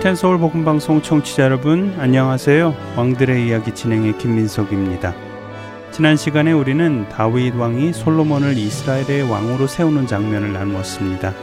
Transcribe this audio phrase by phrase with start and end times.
[0.00, 2.74] 할텐 서울 복음 방송 청취자 여러분 안녕하세요.
[2.96, 5.14] 왕들의 이야기 진행의 김민석입니다.
[5.92, 11.34] 지난 시간에 우리는 다윗 왕이 솔로몬을 이스라엘의 왕으로 세우는 장면을 나누었습니다.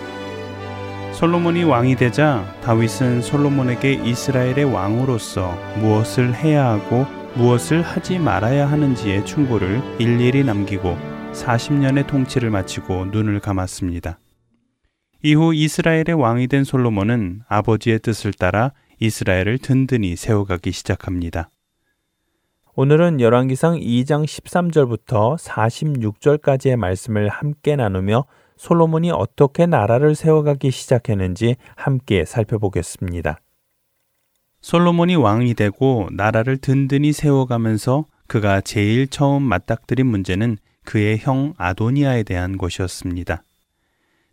[1.14, 9.84] 솔로몬이 왕이 되자 다윗은 솔로몬에게 이스라엘의 왕으로서 무엇을 해야 하고 무엇을 하지 말아야 하는지의 충고를
[10.00, 10.98] 일일이 남기고
[11.32, 14.18] 40년의 통치를 마치고 눈을 감았습니다.
[15.24, 21.50] 이후 이스라엘의 왕이 된 솔로몬은 아버지의 뜻을 따라 이스라엘을 든든히 세워가기 시작합니다.
[22.76, 33.40] 오늘은 열왕기상 2장 13절부터 46절까지의 말씀을 함께 나누며 솔로몬이 어떻게 나라를 세워가기 시작했는지 함께 살펴보겠습니다.
[34.62, 42.58] 솔로몬이 왕이 되고 나라를 든든히 세워가면서 그가 제일 처음 맞닥뜨린 문제는 그의 형 아도니아에 대한
[42.58, 43.44] 것이었습니다.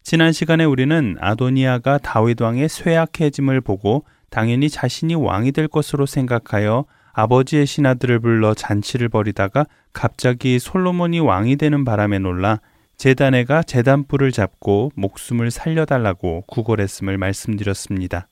[0.04, 7.64] 지난 시간에 우리는 아도니아가 다윗 왕의 쇠약해짐을 보고 당연히 자신이 왕이 될 것으로 생각하여 아버지의
[7.64, 12.60] 신하들을 불러 잔치를 벌이다가 갑자기 솔로몬이 왕이 되는 바람에 놀라
[12.98, 18.28] 제단에가 제단불을 잡고 목숨을 살려달라고 구걸했음을 말씀드렸습니다.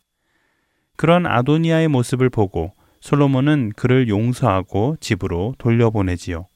[0.99, 6.49] 그런 아도니아의 모습을 보고 솔로몬은 그를 용서하고 집으로 돌려보내지요.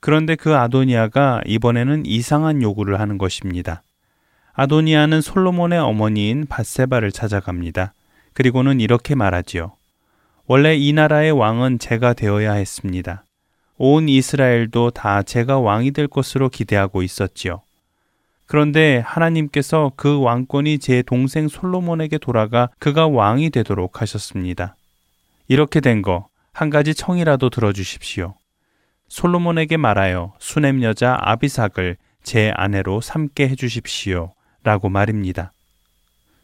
[0.00, 3.84] 그런데 그 아도니아가 이번에는 이상한 요구를 하는 것입니다.
[4.56, 7.92] 아도니아는 솔로몬의 어머니인 바세바를 찾아갑니다.
[8.32, 9.72] 그리고는 이렇게 말하지요.
[10.46, 13.24] 원래 이 나라의 왕은 제가 되어야 했습니다.
[13.78, 17.60] 온 이스라엘도 다 제가 왕이 될 것으로 기대하고 있었지요.
[18.46, 24.76] 그런데 하나님께서 그 왕권이 제 동생 솔로몬에게 돌아가 그가 왕이 되도록 하셨습니다.
[25.48, 28.34] 이렇게 된 거 한 가지 청이라도 들어주십시오.
[29.08, 34.32] 솔로몬에게 말하여 수냄 여자 아비삭을 제 아내로 삼게 해주십시오.
[34.66, 35.52] 라고 말입니다.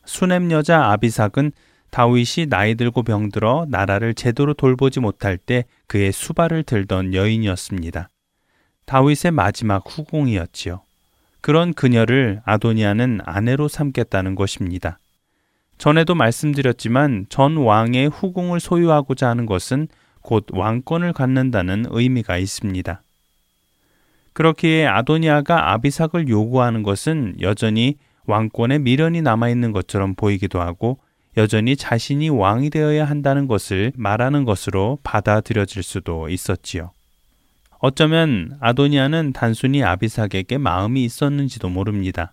[0.05, 1.51] 수냄 여자 아비삭은
[1.91, 8.09] 다윗이 나이 들고 병들어 나라를 제대로 돌보지 못할 때 그의 수발을 들던 여인이었습니다.
[8.87, 10.83] 다윗의 마지막 후궁이었지요.
[11.41, 15.01] 그런 그녀를 아도니아는 아내로 삼겠다는 것입니다.
[15.77, 19.89] 전에도 말씀드렸지만 전 왕의 후궁을 소유하고자 하는 것은
[20.21, 23.03] 곧 왕권을 갖는다는 의미가 있습니다.
[24.33, 27.97] 그렇기에 아도니아가 아비삭을 요구하는 것은 여전히
[28.27, 30.99] 왕권에 미련이 남아있는 것처럼 보이기도 하고
[31.37, 36.93] 여전히 자신이 왕이 되어야 한다는 것을 말하는 것으로 받아들여질 수도 있었지요.
[37.79, 42.33] 어쩌면 아도니아는 단순히 아비삭에게 마음이 있었는지도 모릅니다.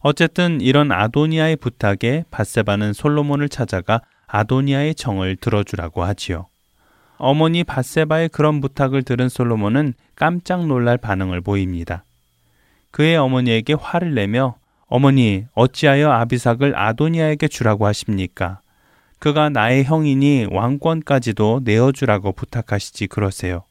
[0.00, 6.46] 어쨌든 이런 아도니아의 부탁에 바세바는 솔로몬을 찾아가 아도니아의 정을 들어주라고 하지요.
[7.18, 12.04] 어머니 바세바의 그런 부탁을 들은 솔로몬은 깜짝 놀랄 반응을 보입니다.
[12.90, 14.56] 그의 어머니에게 화를 내며
[14.88, 18.60] 어머니, 어찌하여 아비삭을 아도니아에게 주라고 하십니까?
[19.18, 23.64] 그가 나의 형이니 왕권까지도 내어주라고 부탁하시지 그러세요.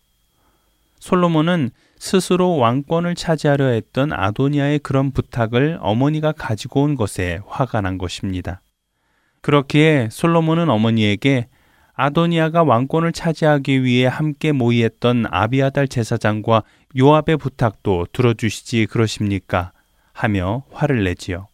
[0.99, 8.61] 솔로몬은 스스로 왕권을 차지하려 했던 아도니아의 그런 부탁을 어머니가 가지고 온 것에 화가 난 것입니다.
[9.41, 11.47] 그렇기에 솔로몬은 어머니에게
[11.93, 16.63] 아도니아가 왕권을 차지하기 위해 함께 모의했던 아비아달 제사장과
[16.97, 19.71] 요압의 부탁도 들어주시지 그러십니까?
[20.15, 21.49] 하며 화를 내지요.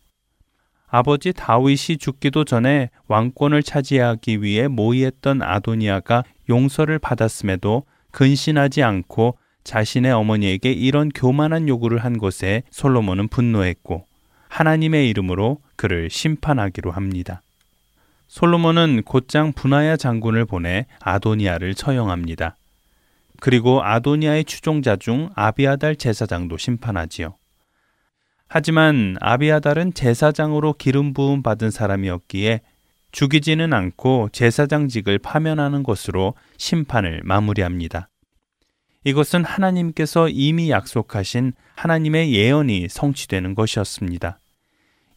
[0.87, 10.71] 아버지 다윗이 죽기도 전에 왕권을 차지하기 위해 모의했던 아도니아가 용서를 받았음에도 근신하지 않고 자신의 어머니에게
[10.71, 14.05] 이런 교만한 요구를 한 것에 솔로몬은 분노했고
[14.49, 17.41] 하나님의 이름으로 그를 심판하기로 합니다.
[18.27, 22.57] 솔로몬은 곧장 분하야 장군을 보내 아도니아를 처형합니다.
[23.39, 27.35] 그리고 아도니아의 추종자 중 아비아달 제사장도 심판하지요.
[28.53, 32.59] 하지만 아비아달은 제사장으로 기름 부음 받은 사람이었기에
[33.13, 38.09] 죽이지는 않고 제사장직을 파면하는 것으로 심판을 마무리합니다.
[39.05, 44.37] 이것은 하나님께서 이미 약속하신 하나님의 예언이 성취되는 것이었습니다.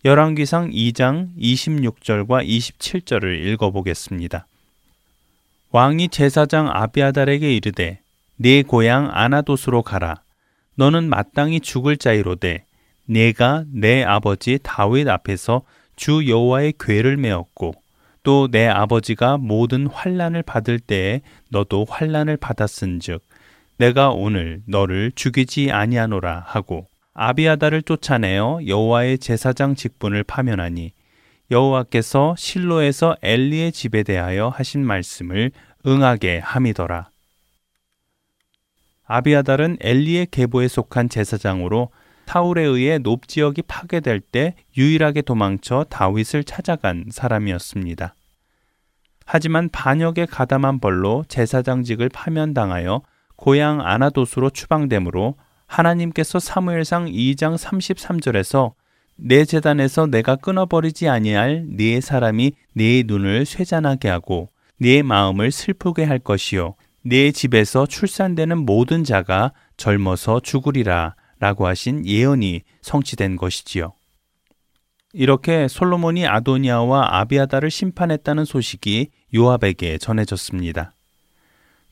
[0.04, 4.46] 열왕기상 2장 26절과 27절을 읽어보겠습니다.
[5.72, 7.98] 왕이 제사장 아비아달에게 이르되
[8.36, 10.22] 네 고향 아나도스로 가라
[10.76, 12.64] 너는 마땅히 죽을 자이로되
[13.06, 15.62] 내가 내 아버지 다윗 앞에서
[15.96, 17.74] 주 여호와의 궤를 메었고
[18.22, 21.20] 또 내 아버지가 모든 환란을 받을 때에
[21.50, 23.22] 너도 환란을 받았은즉
[23.76, 30.92] 내가 오늘 너를 죽이지 아니하노라 하고 아비아다를 쫓아내어 여호와의 제사장 직분을 파면하니
[31.50, 35.52] 여호와께서 실로에서 엘리의 집에 대하여 하신 말씀을
[35.86, 37.10] 응하게 함이더라.
[39.06, 41.90] 아비아달은 엘리의 계보에 속한 제사장으로
[42.26, 48.14] 타울에 의해 높 지역이 파괴될 때 유일하게 도망쳐 다윗을 찾아간 사람이었습니다.
[49.26, 53.02] 하지만 반역에 가담한 벌로 제사장직을 파면당하여
[53.36, 55.36] 고향 아나도스로 추방되므로
[55.66, 58.74] 하나님께서 사무엘상 2장 33절에서
[59.16, 66.18] 내 재단에서 내가 끊어버리지 아니할 네 사람이 네 눈을 쇠잔하게 하고 네 마음을 슬프게 할
[66.18, 73.92] 것이요 네 집에서 출산되는 모든 자가 젊어서 죽으리라 라고 하신 예언이 성취된 것이지요.
[75.12, 80.92] 이렇게 솔로몬이 아도니아와 아비아다를 심판했다는 소식이 요압에게 전해졌습니다.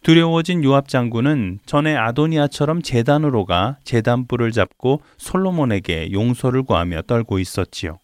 [0.02, 7.98] 두려워진 요압 장군은 전에 아도니아처럼 재단으로 가 재단불을 잡고 솔로몬에게 용서를 구하며 떨고 있었지요.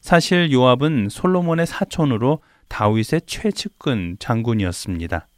[0.00, 5.28] 사실 요압은 솔로몬의 사촌으로 다윗의 최측근 장군이었습니다.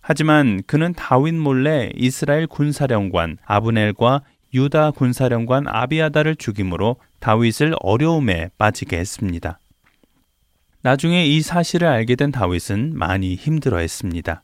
[0.00, 4.22] 하지만 그는 다윗 몰래 이스라엘 군사령관 아브넬과
[4.54, 9.58] 유다 군사령관 아비아다를 죽임으로 다윗을 어려움에 빠지게 했습니다.
[10.82, 14.42] 나중에 이 사실을 알게 된 다윗은 많이 힘들어 했습니다.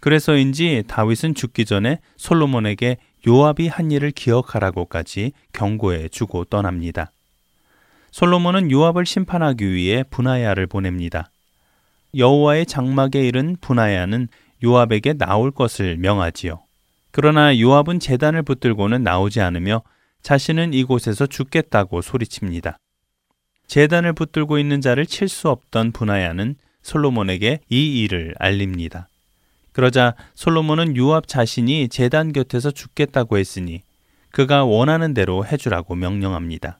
[0.00, 2.96] 그래서인지 다윗은 죽기 전에 솔로몬에게
[3.26, 7.12] 요압이 한 일을 기억하라고까지 경고해 주고 떠납니다.
[8.10, 11.30] 솔로몬은 요압을 심판하기 위해 분하야를 보냅니다.
[12.16, 14.28] 여호와의 장막에 이른 분하야는
[14.64, 16.62] 요압에게 나올 것을 명하지요.
[17.12, 19.82] 그러나 요압은 재단을 붙들고는 나오지 않으며
[20.22, 22.78] 자신은 이곳에서 죽겠다고 소리칩니다.
[23.66, 29.08] 재단을 붙들고 있는 자를 칠 수 없던 분하야는 솔로몬에게 이 일을 알립니다.
[29.72, 33.82] 그러자 솔로몬은 요압 자신이 재단 곁에서 죽겠다고 했으니
[34.30, 36.78] 그가 원하는 대로 해주라고 명령합니다.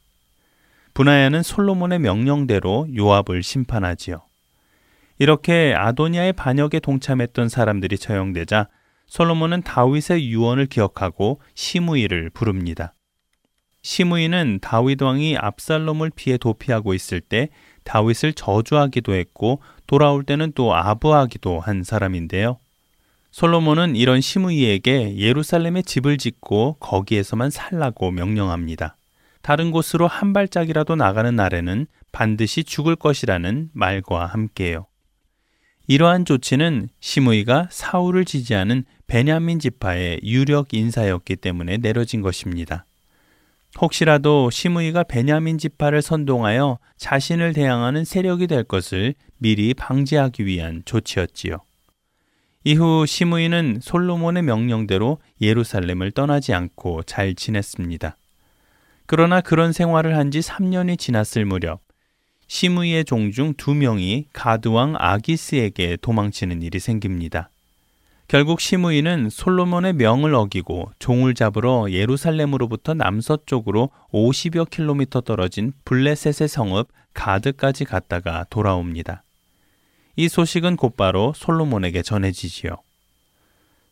[0.95, 4.23] 분하야는 솔로몬의 명령대로 요압을 심판하지요.
[5.19, 8.69] 이렇게 아도니아의 반역에 동참했던 사람들이 처형되자
[9.13, 12.95] 솔로몬은 다윗의 유언을 기억하고 시무이를 부릅니다.
[13.83, 17.51] 시무이는 다윗 왕이 압살롬을 피해 도피하고 있을 때
[17.85, 22.59] 다윗을 저주하기도 했고 돌아올 때는 또 아부하기도 한 사람인데요.
[23.33, 28.97] 솔로몬은 이런 시므이에게 예루살렘에 집을 짓고 거기에서만 살라고 명령합니다.
[29.43, 34.87] 다른 곳으로 한 발짝이라도 나가는 날에는 반드시 죽을 것이라는 말과 함께요.
[35.93, 42.87] 이러한 조치는 시므이가 사울을 지지하는 베냐민 지파의 유력 인사였기 때문에 내려진 것입니다.
[43.79, 51.59] 혹시라도 시므이가 베냐민 지파를 선동하여 자신을 대항하는 세력이 될 것을 미리 방지하기 위한 조치였지요.
[52.65, 58.17] 이후 시므이는 솔로몬의 명령대로 예루살렘을 떠나지 않고 잘 지냈습니다.
[59.05, 61.83] 그러나 그런 생활을 한 지 3년이 지났을 무렵
[62.49, 67.49] 시므이의 종 중 두 명이 가드왕 아기스에게 도망치는 일이 생깁니다.
[68.29, 77.85] 결국 시므이는 솔로몬의 명을 어기고 종을 잡으러 예루살렘으로부터 남서쪽으로 50여 킬로미터 떨어진 블레셋의 성읍 가드까지
[77.85, 79.23] 갔다가 돌아옵니다.
[80.17, 82.77] 이 소식은 곧바로 솔로몬에게 전해지지요.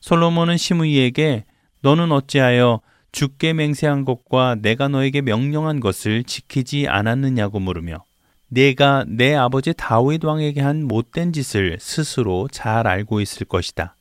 [0.00, 1.44] 솔로몬은 시므이에게
[1.82, 2.80] 너는 어찌하여
[3.12, 8.04] 죽게 맹세한 것과 내가 너에게 명령한 것을 지키지 않았느냐고 물으며
[8.50, 13.94] 내가 내 아버지 다윗 왕에게 한 못된 짓을 스스로 잘 알고 있을 것이다.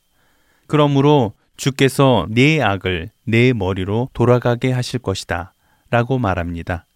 [0.66, 5.54] 그러므로 주께서 네 악을 내 머리로 돌아가게 하실 것이다.
[5.90, 6.86] 라고 말합니다.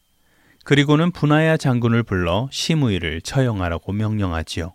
[0.65, 4.73] 그리고는 분하야 장군을 불러 시므이를 처형하라고 명령하지요.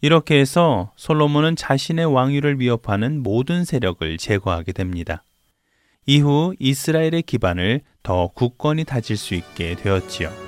[0.00, 5.22] 이렇게 해서 솔로몬은 자신의 왕위를 위협하는 모든 세력을 제거하게 됩니다.
[6.06, 10.45] 이후 이스라엘의 기반을 더 굳건히 다질 수 있게 되었지요.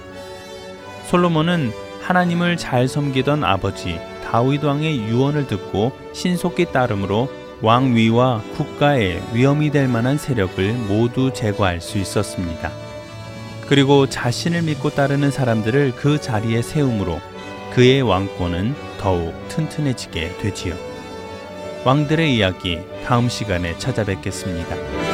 [1.09, 1.73] 솔로몬은
[2.03, 3.99] 하나님을 잘 섬기던 아버지
[4.31, 7.31] 다윗 왕의 유언을 듣고 신속히 따름으로
[7.62, 12.71] 왕위와 국가에 위험이 될 만한 세력을 모두 제거할 수 있었습니다.
[13.69, 17.21] 그리고 자신을 믿고 따르는 사람들을 그 자리에 세움으로
[17.73, 20.75] 그의 왕권은 더욱 튼튼해지게 되지요.
[21.85, 25.08] 왕들의 이야기 다음 시간에 찾아뵙겠습니다.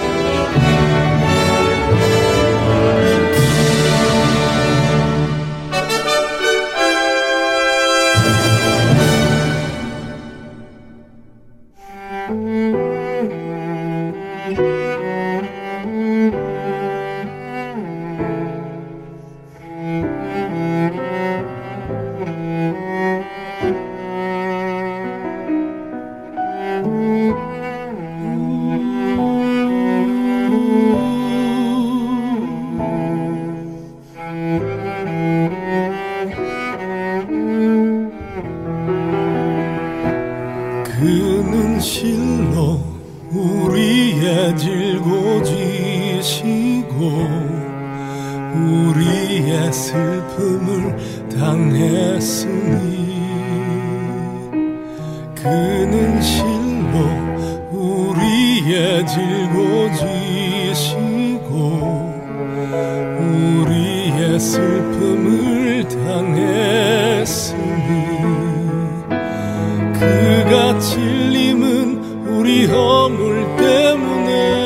[73.04, 74.63] 허물 때문에.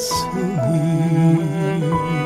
[0.00, 2.17] 思你。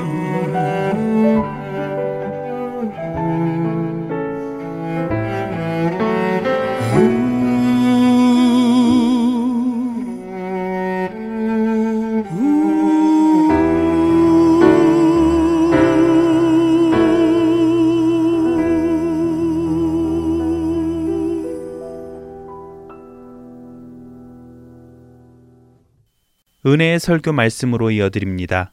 [26.65, 28.73] 은혜의 설교 말씀으로 이어드립니다.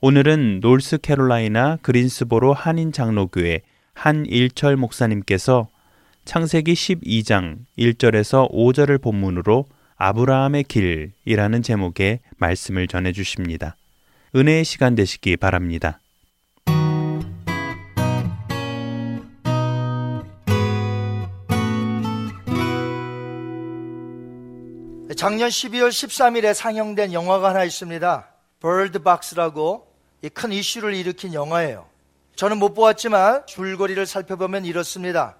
[0.00, 3.62] 오늘은 노스캐롤라이나 그린스보로 한인 장로교회
[3.94, 5.68] 한일철 목사님께서
[6.24, 9.66] 창세기 12장 1절에서 5절을 본문으로
[9.96, 13.74] 아브라함의 길이라는 제목의 말씀을 전해 주십니다.
[14.36, 15.98] 은혜의 시간 되시기 바랍니다.
[25.16, 28.28] 작년 12월 13일에 상영된 영화가 하나 있습니다.
[28.60, 29.90] 벌드박스라고
[30.34, 31.86] 큰 이슈를 일으킨 영화예요.
[32.34, 35.36] 저는 못 보았지만 줄거리를 살펴보면 이렇습니다.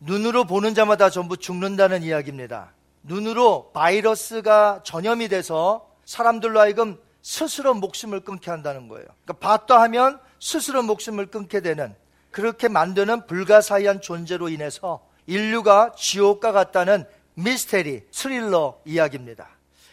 [0.00, 2.72] 눈으로 보는 자마다 전부 죽는다는 이야기입니다.
[3.04, 9.06] 눈으로 바이러스가 전염이 돼서 사람들로 하여금 스스로 목숨을 끊게 한다는 거예요.
[9.24, 11.94] 그러니까 봤다 하면 스스로 목숨을 끊게 되는
[12.32, 19.48] 그렇게 만드는 불가사의한 존재로 인해서 인류가 지옥과 같다는 미스테리, 스릴러 이야기입니다.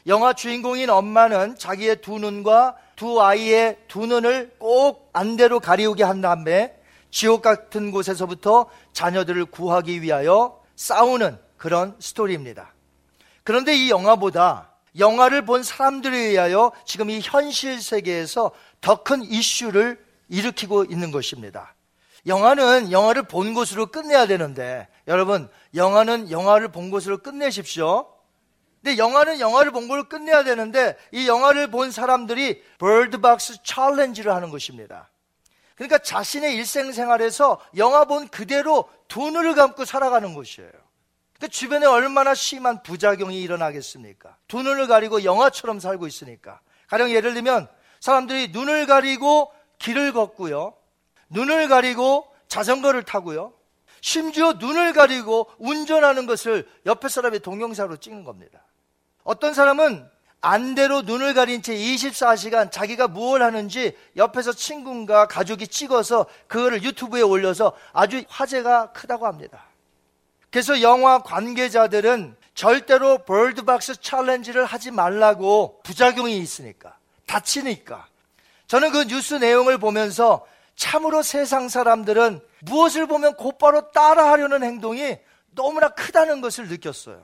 [0.07, 6.75] 영화 주인공인 엄마는 자기의 두 눈과 두 아이의 두 눈을 꼭 안대로 가리우게 한 다음에
[7.11, 12.73] 지옥 같은 곳에서부터 자녀들을 구하기 위하여 싸우는 그런 스토리입니다.
[13.43, 18.51] 그런데 이 영화보다 영화를 본 사람들에 의하여 지금 이 현실 세계에서
[18.81, 21.75] 더 큰 이슈를 일으키고 있는 것입니다.
[22.27, 28.13] 영화는 영화를 본 것으로 끝내야 되는데 여러분 영화는 영화를 본 것으로 끝내십시오.
[28.81, 35.09] 근데 영화는 영화를 본 걸로 끝내야 되는데 이 영화를 본 사람들이 벌드박스 챌린지를 하는 것입니다.
[35.75, 40.71] 그러니까 자신의 일생 생활에서 영화 본 그대로 두 눈을 감고 살아가는 것이에요.
[41.39, 44.37] 그 주변에 얼마나 심한 부작용이 일어나겠습니까?
[44.47, 46.61] 두 눈을 가리고 영화처럼 살고 있으니까.
[46.87, 47.67] 가령 예를 들면
[47.99, 50.76] 사람들이 눈을 가리고 길을 걷고요.
[51.29, 53.53] 눈을 가리고 자전거를 타고요.
[54.01, 58.59] 심지어 눈을 가리고 운전하는 것을 옆에 사람의 동영상으로 찍는 겁니다.
[59.23, 60.07] 어떤 사람은
[60.39, 67.73] 안대로 눈을 가린 채 24시간 자기가 무엇을 하는지 옆에서 친구가 가족이 찍어서 그거를 유튜브에 올려서
[67.91, 69.65] 아주 화제가 크다고 합니다.
[70.51, 78.07] 그래서 영화 관계자들은 절대로 벌드박스 챌린지를 하지 말라고 부작용이 있으니까 다치니까
[78.67, 80.45] 저는 그 뉴스 내용을 보면서
[80.77, 85.17] 참으로 세상 사람들은 무엇을 보면 곧바로 따라하려는 행동이
[85.49, 87.21] 너무나 크다는 것을 느꼈어요.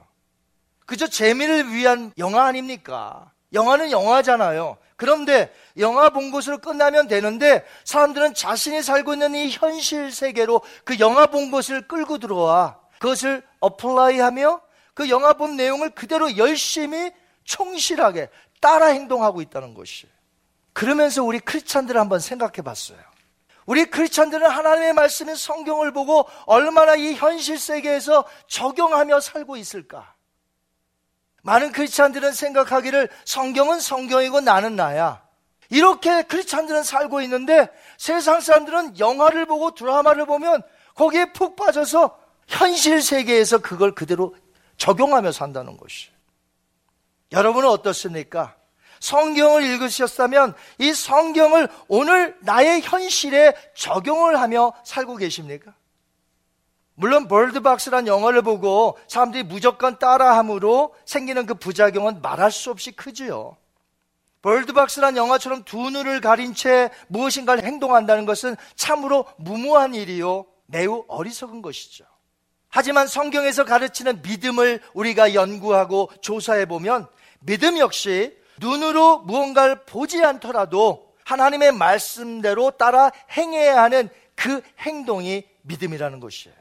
[0.86, 3.32] 그저 재미를 위한 영화 아닙니까?
[3.54, 4.78] 영화는 영화잖아요.
[4.96, 11.28] 그런데 영화 본 것으로 끝나면 되는데 사람들은 자신이 살고 있는 이 현실 세계로 그 영화
[11.28, 14.62] 본 것을 끌고 들어와 그것을 어플라이하며
[14.96, 17.12] 그 영화 본 내용을 그대로 열심히
[17.44, 18.30] 충실하게
[18.60, 20.08] 따라 행동하고 있다는 것이.
[20.74, 23.13] 그러면서 우리 크리스찬들을 한번 생각해 봤어요.
[23.66, 30.14] 우리 크리스찬들은 하나님의 말씀인 성경을 보고 얼마나 이 현실 세계에서 적용하며 살고 있을까?
[31.44, 35.24] 많은 크리스찬들은 생각하기를 성경은 성경이고 나는 나야.
[35.70, 40.62] 이렇게 크리스찬들은 살고 있는데 세상 사람들은 영화를 보고 드라마를 보면
[40.96, 44.36] 거기에 푹 빠져서 현실 세계에서 그걸 그대로
[44.78, 46.10] 적용하며 산다는 것이.
[47.32, 48.56] 여러분은 어떻습니까?
[49.04, 55.74] 성경을 읽으셨다면 이 성경을 오늘 나의 현실에 적용을 하며 살고 계십니까?
[56.96, 63.58] 물론 벌드박스란 영화를 보고 사람들이 무조건 따라함으로 생기는 그 부작용은 말할 수 없이 크지요.
[64.42, 70.46] 벌드박스란 영화처럼 두 눈을 가린 채 무엇인가를 행동한다는 것은 참으로 무모한 일이요.
[70.68, 72.06] 매우 어리석은 것이죠.
[72.70, 77.08] 하지만 성경에서 가르치는 믿음을 우리가 연구하고 조사해 보면
[77.42, 86.56] 믿음 역시 눈으로 무언가를 보지 않더라도 하나님의 말씀대로 따라 행해야 하는 그 행동이 믿음이라는 것이에요.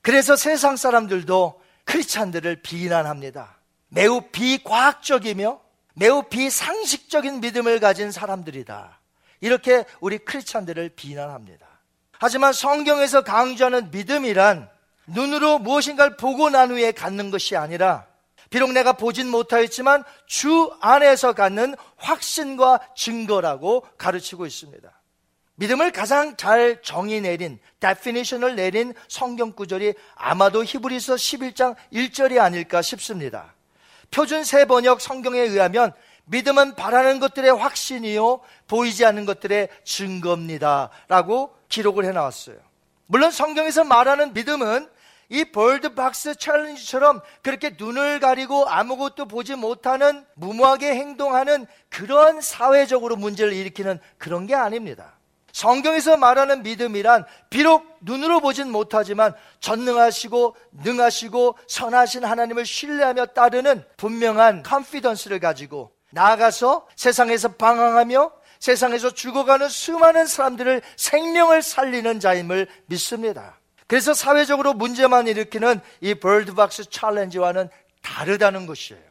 [0.00, 3.58] 그래서 세상 사람들도 크리스찬들을 비난합니다.
[3.88, 5.60] 매우 비과학적이며
[5.94, 9.00] 매우 비상식적인 믿음을 가진 사람들이다.
[9.40, 11.66] 이렇게 우리 크리스찬들을 비난합니다.
[12.12, 14.68] 하지만 성경에서 강조하는 믿음이란
[15.06, 18.07] 눈으로 무엇인가를 보고 난 후에 갖는 것이 아니라
[18.50, 24.90] 비록 내가 보진 못하였지만 주 안에서 갖는 확신과 증거라고 가르치고 있습니다.
[25.56, 33.54] 믿음을 가장 잘 정의 내린, definition을 내린 성경 구절이 아마도 히브리서 11장 1절이 아닐까 싶습니다.
[34.10, 35.92] 표준 세 번역 성경에 의하면
[36.26, 40.90] 믿음은 바라는 것들의 확신이요, 보이지 않는 것들의 증거입니다.
[41.08, 42.56] 라고 기록을 해 나왔어요.
[43.06, 44.88] 물론 성경에서 말하는 믿음은
[45.30, 54.00] 이 벌드박스 챌린지처럼 그렇게 눈을 가리고 아무것도 보지 못하는 무모하게 행동하는 그런 사회적으로 문제를 일으키는
[54.16, 55.18] 그런 게 아닙니다.
[55.52, 65.40] 성경에서 말하는 믿음이란 비록 눈으로 보진 못하지만 전능하시고 능하시고 선하신 하나님을 신뢰하며 따르는 분명한 컨피던스를
[65.40, 73.57] 가지고 나아가서 세상에서 방황하며 세상에서 죽어가는 수많은 사람들을 생명을 살리는 자임을 믿습니다.
[73.88, 77.70] 그래서 사회적으로 문제만 일으키는 이 Bird Box 챌린지와는
[78.02, 79.02] 다르다는 것이에요.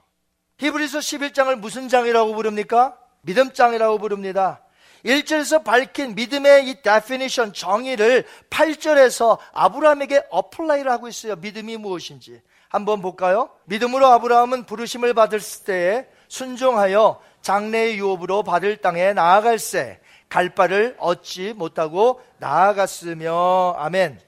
[0.59, 2.97] 히브리서 11장을 무슨 장이라고 부릅니까?
[3.21, 4.61] 믿음장이라고 부릅니다.
[5.03, 11.35] 1절에서 밝힌 믿음의 이 definition, 정의를 8절에서 아브라함에게 apply를 하고 있어요.
[11.35, 12.41] 믿음이 무엇인지.
[12.69, 13.49] 한번 볼까요?
[13.65, 22.21] 믿음으로 아브라함은 부르심을 받을 때에 순종하여 장래의 유업으로 받을 땅에 나아갈세 갈 바를 얻지 못하고
[22.39, 24.26] 나아갔으며 아멘.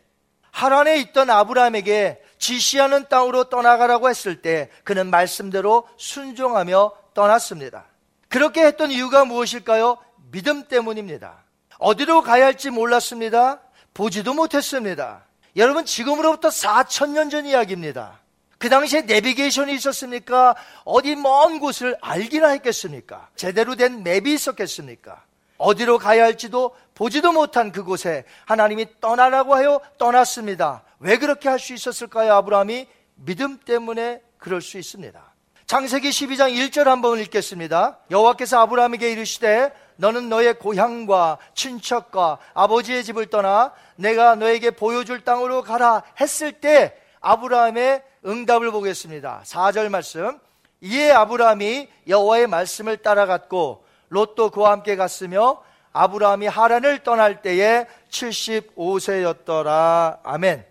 [0.60, 7.86] 하란에 있던 아브라함에게 지시하는 땅으로 떠나가라고 했을 때 그는 말씀대로 순종하며 떠났습니다.
[8.28, 9.98] 그렇게 했던 이유가 무엇일까요?
[10.32, 11.44] 믿음 때문입니다.
[11.78, 13.62] 어디로 가야 할지 몰랐습니다.
[13.94, 15.24] 보지도 못했습니다.
[15.56, 18.20] 여러분 지금으로부터 4천 년 전 이야기입니다.
[18.58, 20.56] 그 당시에 내비게이션이 있었습니까?
[20.84, 23.30] 어디 먼 곳을 알기나 했겠습니까?
[23.38, 25.24] 제대로 된 맵이 있었겠습니까?
[25.60, 30.84] 어디로 가야 할지도 보지도 못한 그곳에 하나님이 떠나라고 하여 떠났습니다.
[31.00, 32.34] 왜 그렇게 할 수 있었을까요?
[32.34, 35.22] 아브라함이 믿음 때문에 그럴 수 있습니다.
[35.68, 38.00] 창세기 12장 1절 한번 읽겠습니다.
[38.10, 46.04] 여호와께서 아브라함에게 이르시되 너는 너의 고향과 친척과 아버지의 집을 떠나 내가 너에게 보여줄 땅으로 가라
[46.20, 49.44] 했을 때 아브라함의 응답을 보겠습니다.
[49.46, 50.40] 4절 말씀.
[50.82, 60.20] 이에 아브라함이 여호와의 말씀을 따라갔고 롯도 그와 함께 갔으며 아브라함이 하란을 떠날 때에 75세였더라.
[60.24, 60.66] 아멘.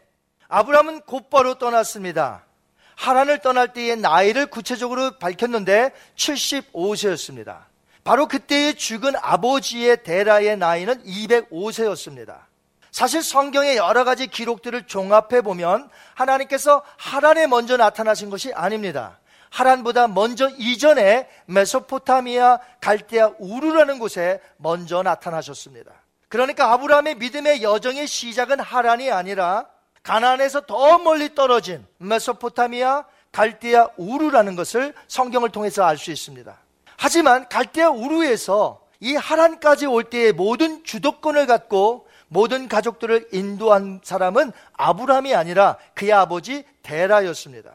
[0.49, 2.45] 아브라함은 곧바로 떠났습니다.
[2.97, 7.67] 하란을 떠날 때의 나이를 구체적으로 밝혔는데 75세였습니다.
[8.05, 12.49] 바로 그때의 죽은 아버지의 데라의 나이는 205세였습니다.
[12.91, 19.19] 사실 성경의 여러 가지 기록들을 종합해 보면 하나님께서 하란에 먼저 나타나신 것이 아닙니다.
[19.51, 25.93] 하란보다 먼저 이전에 메소포타미아 갈대아 우르라는 곳에 먼저 나타나셨습니다.
[26.29, 29.67] 그러니까 아브라함의 믿음의 여정의 시작은 하란이 아니라
[30.03, 36.57] 가나안에서 더 멀리 떨어진 메소포타미아 갈대아 우르라는 것을 성경을 통해서 알 수 있습니다.
[36.97, 45.35] 하지만 갈대아 우르에서 이 하란까지 올 때의 모든 주도권을 갖고 모든 가족들을 인도한 사람은 아브라함이
[45.35, 47.73] 아니라 그의 아버지 데라였습니다.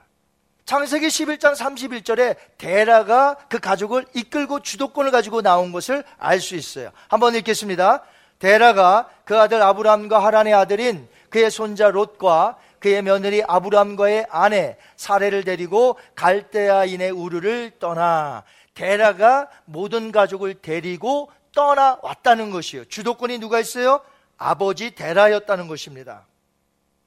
[0.65, 6.91] 창세기 11장 31절에 데라가 그 가족을 이끌고 주도권을 가지고 나온 것을 알 수 있어요.
[7.09, 8.03] 한번 읽겠습니다.
[8.39, 15.97] 데라가 그 아들 아브라함과 하란의 아들인 그의 손자 롯과 그의 며느리 아브라함과의 아내 사례를 데리고
[16.15, 22.85] 갈대아인의 우르를 떠나 데라가 모든 가족을 데리고 떠나왔다는 것이요.
[22.85, 24.01] 주도권이 누가 있어요?
[24.37, 26.25] 아버지 데라였다는 것입니다.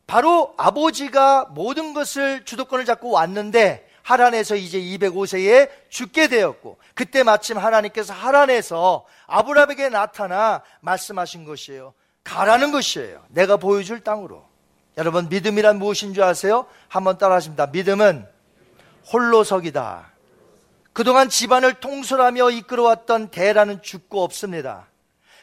[0.06, 8.14] 바로 아버지가 모든 것을 주도권을 잡고 왔는데 하란에서 이제 205세에 죽게 되었고 그때 마침 하나님께서
[8.14, 11.92] 하란에서 아브라함에게 나타나 말씀하신 것이에요.
[12.22, 13.24] 가라는 것이에요.
[13.30, 14.44] 내가 보여줄 땅으로.
[14.96, 16.66] 여러분 믿음이란 무엇인 줄 아세요?
[16.88, 17.66] 한번 따라하십니다.
[17.66, 18.26] 믿음은
[19.12, 20.12] 홀로석이다.
[20.92, 24.86] 그동안 집안을 통솔하며 이끌어왔던 대라는 죽고 없습니다.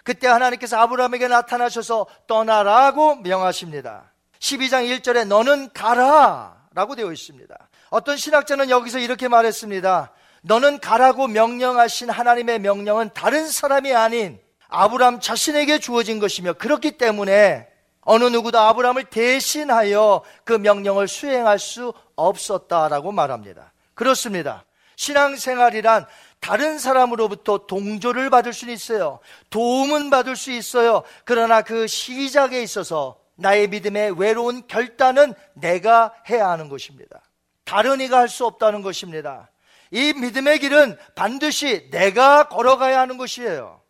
[0.03, 4.12] 그때 하나님께서 아브라함에게 나타나셔서 떠나라고 명하십니다.
[4.43, 7.55] 12장 1절에 너는 가라 라고 되어 있습니다.
[7.89, 10.11] 어떤 신학자는 여기서 이렇게 말했습니다.
[10.41, 17.69] 너는 가라고 명령하신 하나님의 명령은 다른 사람이 아닌 아브라함 자신에게 주어진 것이며 그렇기 때문에
[18.01, 23.71] 어느 누구도 아브라함을 대신하여 그 명령을 수행할 수 없었다라고 말합니다.
[23.93, 24.65] 그렇습니다.
[24.97, 26.05] 신앙생활이란
[26.41, 29.19] 다른 사람으로부터 동조를 받을 수는 있어요.
[29.49, 31.03] 도움은 받을 수 있어요.
[31.23, 37.21] 그러나 그 시작에 있어서 나의 믿음의 외로운 결단은 내가 해야 하는 것입니다.
[37.63, 39.49] 다른 이가 할 수 없다는 것입니다.
[39.91, 43.81] 이 믿음의 길은 반드시 내가 걸어가야 하는 것이에요.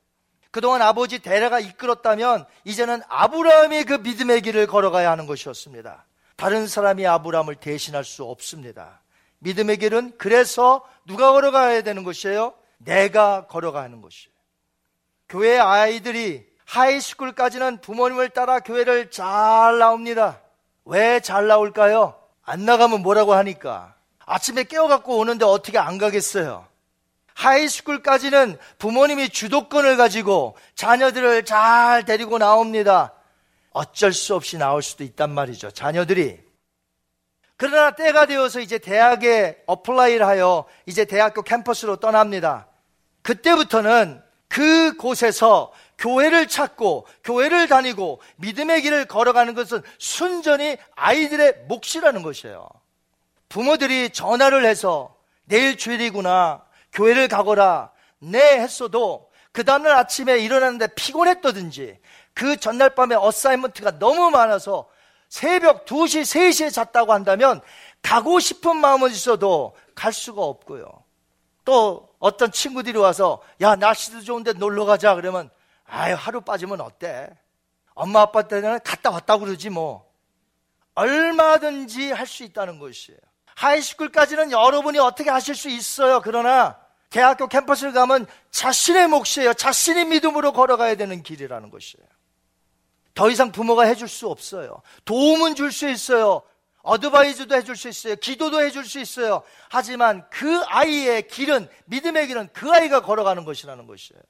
[0.52, 6.06] 그동안 아버지 데라가 이끌었다면 이제는 아브라함이 그 믿음의 길을 걸어가야 하는 것이었습니다.
[6.36, 9.02] 다른 사람이 아브라함을 대신할 수 없습니다.
[9.40, 12.54] 믿음의 길은 그래서 누가 걸어가야 되는 것이에요?
[12.78, 14.34] 내가 걸어가는 것이에요.
[15.30, 20.40] 교회 아이들이 하이스쿨까지는 부모님을 따라 교회를 잘 나옵니다.
[20.86, 22.16] 왜 잘 나올까요?
[22.44, 23.96] 안 나가면 뭐라고 하니까.
[24.26, 26.68] 아침에 깨워갖고 오는데 어떻게 안 가겠어요?
[27.36, 33.14] 하이스쿨까지는 부모님이 주도권을 가지고 자녀들을 잘 데리고 나옵니다.
[33.72, 35.72] 어쩔 수 없이 나올 수도 있단 말이죠.
[35.72, 36.40] 자녀들이.
[37.58, 42.68] 그러나 때가 되어서 이제 대학에 apply를 하여 이제 대학교 캠퍼스로 떠납니다.
[43.24, 45.72] 그때부터는 그 곳에서
[46.04, 52.68] 교회를 찾고 교회를 다니고 믿음의 길을 걸어가는 것은 순전히 아이들의 몫이라는 것이에요.
[53.48, 56.62] 부모들이 전화를 해서 내일 주일이구나
[56.92, 62.00] 교회를 가거라 네 했어도 그 다음날 아침에 일어났는데 피곤했다든지
[62.34, 64.90] 그 전날 밤에 assignment가 너무 많아서
[65.30, 67.62] 새벽 2시, 3시에 잤다고 한다면
[68.02, 70.86] 가고 싶은 마음은 있어도 갈 수가 없고요.
[71.64, 75.50] 또 어떤 친구들이 와서 야 날씨도 좋은데 놀러 가자 그러면
[75.86, 77.30] 아유 하루 빠지면 어때?
[77.94, 80.12] 엄마 아빠 때는 갔다 왔다 그러지 뭐.
[80.96, 83.20] 얼마든지 할 수 있다는 것이에요.
[83.56, 86.22] 하이스쿨까지는 여러분이 어떻게 하실 수 있어요.
[86.22, 89.54] 그러나 대학교 캠퍼스를 가면 자신의 몫이에요.
[89.54, 92.08] 자신의 믿음으로 걸어가야 되는 길이라는 것이에요.
[93.14, 94.82] 더 이상 부모가 해줄 수 없어요.
[95.06, 96.42] 도움은 줄 수 있어요.
[96.82, 98.16] 어드바이즈도 해줄 수 있어요.
[98.16, 99.44] 기도도 해줄 수 있어요.
[99.70, 104.22] 하지만 그 아이의 길은, 믿음의 길은 그 아이가 걸어가는 것이라는 것이에요.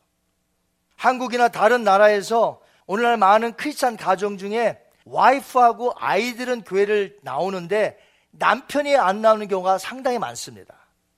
[1.03, 7.97] 한국이나 다른 나라에서 오늘날 많은 크리스찬 가정 중에 와이프하고 아이들은 교회를 나오는데
[8.31, 10.73] 남편이 안 나오는 경우가 상당히 많습니다.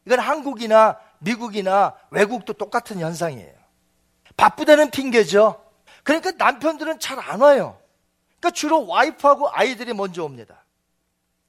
[0.08, 3.54] 이건 한국이나 미국이나 외국도 똑같은 현상이에요.
[4.36, 5.64] 바쁘다는 핑계죠.
[6.04, 7.80] 그러니까 남편들은 잘 안 와요.
[8.40, 10.66] 그러니까 주로 와이프하고 아이들이 먼저 옵니다.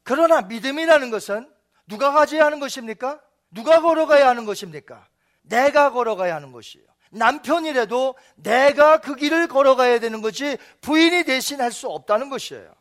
[0.02, 1.50] 그러나 믿음이라는 것은
[1.86, 3.18] 누가 가져야 하는 것입니까?
[3.50, 5.06] 누가 걸어가야 하는 것입니까?
[5.40, 6.95] 내가 걸어가야 하는 것이에요.
[7.16, 12.72] 남편이라도 내가 그 길을 걸어가야 되는 거지 부인이 대신 할 수 없다는 것이에요.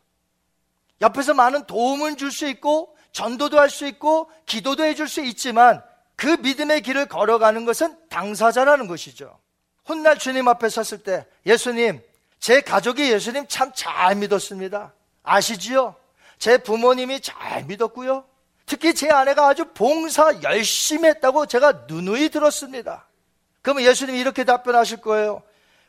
[1.00, 5.82] 옆에서 많은 도움을 줄 수 있고 전도도 할 수 있고 기도도 해줄 수 있지만
[6.16, 9.38] 그 믿음의 길을 걸어가는 것은 당사자라는 것이죠.
[9.84, 12.00] 훗날 주님 앞에 섰을 때 예수님,
[12.40, 14.92] 제 가족이 예수님 참 잘 믿었습니다.
[15.22, 15.96] 아시지요?
[16.38, 18.24] 제 부모님이 잘 믿었고요.
[18.66, 23.05] 특히 제 아내가 아주 봉사 열심히 했다고 제가 누누이 들었습니다.
[23.66, 25.42] 그러면 예수님이 이렇게 답변하실 거예요.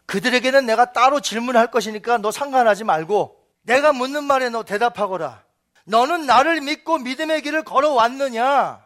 [0.08, 5.44] 그들에게는 내가 따로 질문할 것이니까 너 상관하지 말고 내가 묻는 말에 너 대답하거라.
[5.86, 8.84] 너는 나를 믿고 믿음의 길을 걸어왔느냐?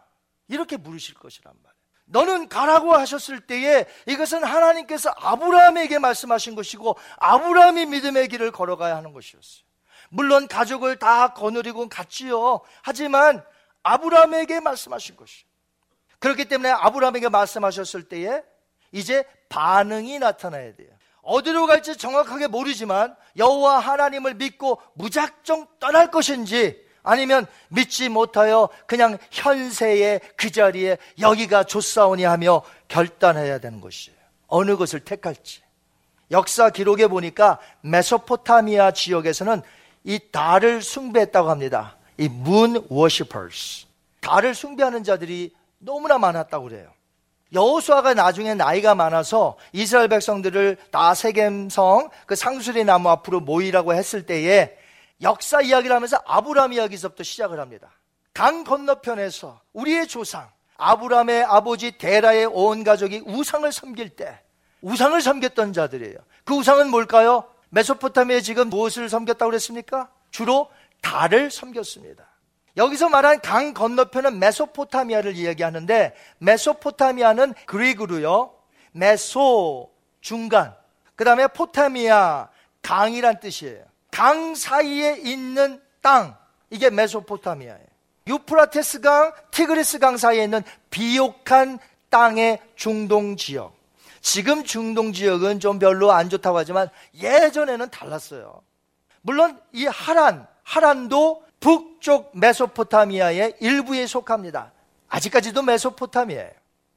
[0.48, 1.82] 이렇게 물으실 것이란 말이에요.
[2.04, 9.64] 너는 가라고 하셨을 때에 이것은 하나님께서 아브라함에게 말씀하신 것이고 아브라함이 믿음의 길을 걸어가야 하는 것이었어요.
[10.10, 12.60] 물론 가족을 다 거느리고 갔지요.
[12.82, 13.42] 하지만
[13.84, 15.46] 아브라함에게 말씀하신 것이요.
[16.18, 18.42] 그렇기 때문에 아브라함에게 말씀하셨을 때에
[18.92, 20.88] 이제 반응이 나타나야 돼요.
[21.22, 30.20] 어디로 갈지 정확하게 모르지만 여호와 하나님을 믿고 무작정 떠날 것인지 아니면 믿지 못하여 그냥 현세의
[30.36, 34.18] 그 자리에 여기가 좋사오니 하며 결단해야 되는 것이에요.
[34.46, 35.62] 어느 것을 택할지.
[36.30, 39.62] 역사 기록에 보니까 메소포타미아 지역에서는
[40.04, 41.96] 이 달을 숭배했다고 합니다.
[42.18, 43.86] 이 moon worshippers.
[44.20, 46.92] 달을 숭배하는 자들이 너무나 많았다고 그래요.
[47.52, 54.76] 여호수아가 나중에 나이가 많아서 이스라엘 백성들을 다 세겜성 그 상수리 나무 앞으로 모이라고 했을 때에
[55.20, 57.90] 역사 이야기를 하면서 아브라함 이야기서부터 시작을 합니다.
[58.34, 64.40] 강 건너편에서 우리의 조상 아브라함의 아버지 데라의 온 가족이 우상을 섬길 때
[64.80, 66.16] 우상을 섬겼던 자들이에요.
[66.44, 67.44] 그 우상은 뭘까요?
[67.70, 70.10] 메소포타미아에 지금 무엇을 섬겼다고 그랬습니까?
[70.30, 72.31] 주로 달을 섬겼습니다.
[72.76, 78.54] 여기서 말한 강 건너편은 메소포타미아를 이야기하는데 메소포타미아는 그리그로요.
[78.92, 80.74] 메소 중간.
[81.16, 82.48] 그다음에 포타미아
[82.82, 83.84] 강이란 뜻이에요.
[84.10, 86.36] 강 사이에 있는 땅.
[86.70, 87.86] 이게 메소포타미아예요.
[88.26, 93.74] 유프라테스 강, 티그리스 강 사이에 있는 비옥한 땅의 중동 지역.
[94.20, 98.62] 지금 중동 지역은 좀 별로 안 좋다고 하지만 예전에는 달랐어요.
[99.20, 104.72] 물론 이 하란, 하란도 북쪽 메소포타미아의 일부에 속합니다.
[105.08, 106.50] 아직까지도 메소포타미아예요.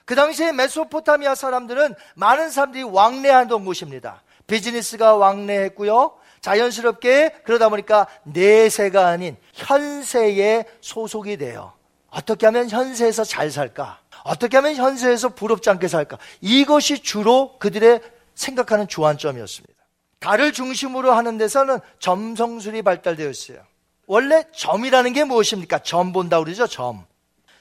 [0.03, 4.23] 그 당시에 메소포타미아 사람들은 많은 사람들이 왕래하던 곳입니다.
[4.47, 6.17] 비즈니스가 왕래했고요.
[6.41, 11.73] 자연스럽게 그러다 보니까 내세가 아닌 현세에 소속이 돼요.
[12.09, 13.99] 어떻게 하면 현세에서 잘 살까?
[14.23, 16.17] 어떻게 하면 현세에서 부럽지 않게 살까?
[16.41, 18.01] 이것이 주로 그들의
[18.35, 19.75] 생각하는 주안점이었습니다.
[20.19, 23.59] 달을 중심으로 하는 데서는 점성술이 발달되었어요.
[24.07, 25.79] 원래 점이라는 게 무엇입니까?
[25.79, 27.05] 점 본다 그러죠, 점.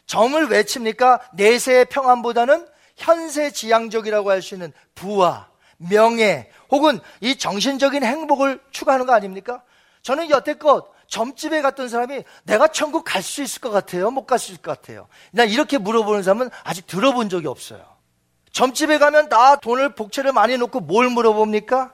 [0.06, 1.20] 점을 왜 칩니까?
[1.32, 9.12] 내세의 평안보다는 현세 지향적이라고 할 수 있는 부와 명예 혹은 이 정신적인 행복을 추구하는 거
[9.14, 9.62] 아닙니까?
[10.02, 14.10] 저는 여태껏 점집에 갔던 사람이 내가 천국 갈 수 있을 것 같아요?
[14.10, 15.08] 못 갈 수 있을 것 같아요?
[15.32, 17.82] 나 이렇게 물어보는 사람은 아직 들어본 적이 없어요.
[18.52, 21.92] 점집에 가면 다 돈을 복채를 많이 놓고 뭘 물어봅니까?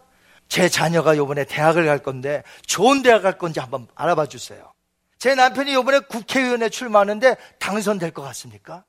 [0.51, 4.73] 제 자녀가 요번에 대학을 갈 건데 좋은 대학 갈 건지 한번 알아봐 주세요.
[5.17, 8.85] 제 남편이 요번에 국회의원에 출마하는데 당선될 것 같습니까?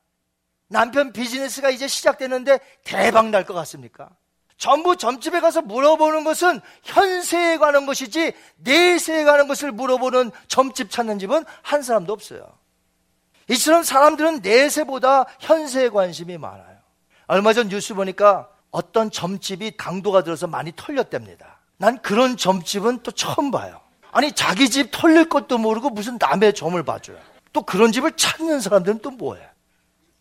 [0.67, 4.09] 남편 비즈니스가 이제 시작되는데 대박 날 것 같습니까?
[4.57, 11.45] 전부 점집에 가서 물어보는 것은 현세에 관한 것이지 내세에 관한 것을 물어보는 점집 찾는 집은
[11.61, 12.57] 한 사람도 없어요.
[13.49, 16.77] 이처럼 사람들은 내세보다 현세에 관심이 많아요.
[17.27, 21.50] 얼마 전 뉴스 보니까 어떤 점집이 강도가 들어서 많이 털렸답니다.
[21.81, 23.81] 난 그런 점집은 또 처음 봐요.
[24.11, 27.17] 아니 자기 집 털릴 것도 모르고 무슨 남의 점을 봐줘요.
[27.53, 29.49] 또 그런 집을 찾는 사람들은 또 뭐예요?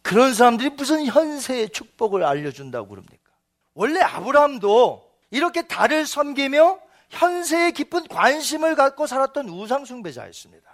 [0.01, 3.31] 그런 사람들이 무슨 현세의 축복을 알려준다고 그럽니까?
[3.75, 6.79] 원래 아브라함도 이렇게 달을 섬기며
[7.11, 10.64] 현세에 깊은 관심을 갖고 살았던 우상 숭배자였습니다.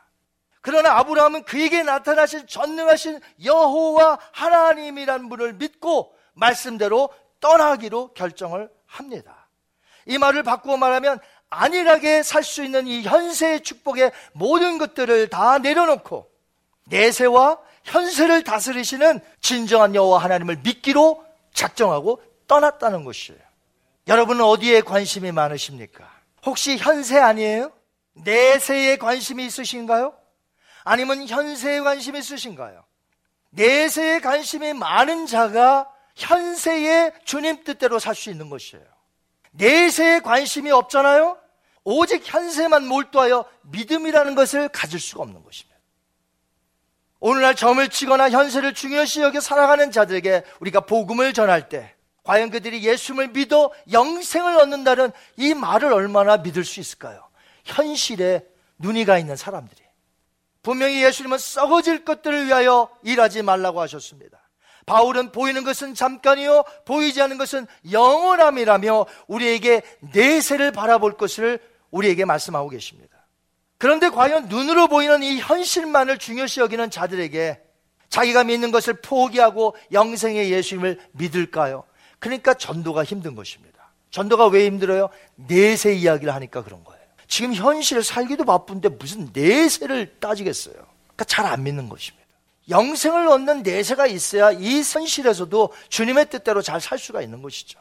[0.60, 7.08] 그러나 아브라함은 그에게 나타나신 전능하신 여호와 하나님이란 분을 믿고 말씀대로
[7.40, 9.35] 떠나기로 결정을 합니다.
[10.06, 11.18] 이 말을 바꾸어 말하면
[11.50, 16.28] 안일하게 살 수 있는 이 현세의 축복의 모든 것들을 다 내려놓고
[16.86, 23.40] 내세와 현세를 다스리시는 진정한 여호와 하나님을 믿기로 작정하고 떠났다는 것이에요.
[24.08, 26.08] 여러분은 어디에 관심이 많으십니까?
[26.44, 27.72] 혹시 현세 아니에요?
[28.14, 30.14] 내세에 관심이 있으신가요?
[30.84, 32.84] 아니면 현세에 관심이 있으신가요?
[33.50, 38.84] 내세에 관심이 많은 자가 현세의 주님 뜻대로 살 수 있는 것이에요.
[39.56, 41.38] 내세에 관심이 없잖아요?
[41.84, 45.76] 오직 현세만 몰두하여 믿음이라는 것을 가질 수가 없는 것입니다.
[47.20, 53.28] 오늘날 점을 치거나 현세를 중요시 여겨 살아가는 자들에게 우리가 복음을 전할 때 과연 그들이 예수를
[53.28, 57.28] 믿어 영생을 얻는다는 이 말을 얼마나 믿을 수 있을까요?
[57.64, 58.44] 현실에
[58.78, 59.80] 눈이 가 있는 사람들이.
[60.62, 64.45] 분명히 예수님은 썩어질 것들을 위하여 일하지 말라고 하셨습니다.
[64.86, 73.16] 바울은 보이는 것은 잠깐이요 보이지 않는 것은 영원함이라며 우리에게 내세를 바라볼 것을 우리에게 말씀하고 계십니다.
[73.78, 77.60] 그런데 과연 눈으로 보이는 이 현실만을 중요시 여기는 자들에게
[78.08, 81.84] 자기가 믿는 것을 포기하고 영생의 예수님을 믿을까요?
[82.18, 83.92] 그러니까 전도가 힘든 것입니다.
[84.10, 85.10] 전도가 왜 힘들어요?
[85.34, 87.02] 내세 이야기를 하니까 그런 거예요.
[87.26, 90.74] 지금 현실 살기도 바쁜데 무슨 내세를 따지겠어요?
[90.74, 92.25] 그러니까 잘 안 믿는 것입니다.
[92.68, 97.78] 영생을 얻는 내세가 있어야 이 현실에서도 주님의 뜻대로 잘 살 수가 있는 것이죠.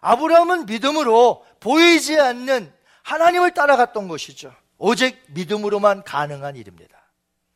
[0.00, 4.54] 아브라함은 믿음으로 보이지 않는 하나님을 따라갔던 것이죠.
[4.78, 6.96] 오직 믿음으로만 가능한 일입니다.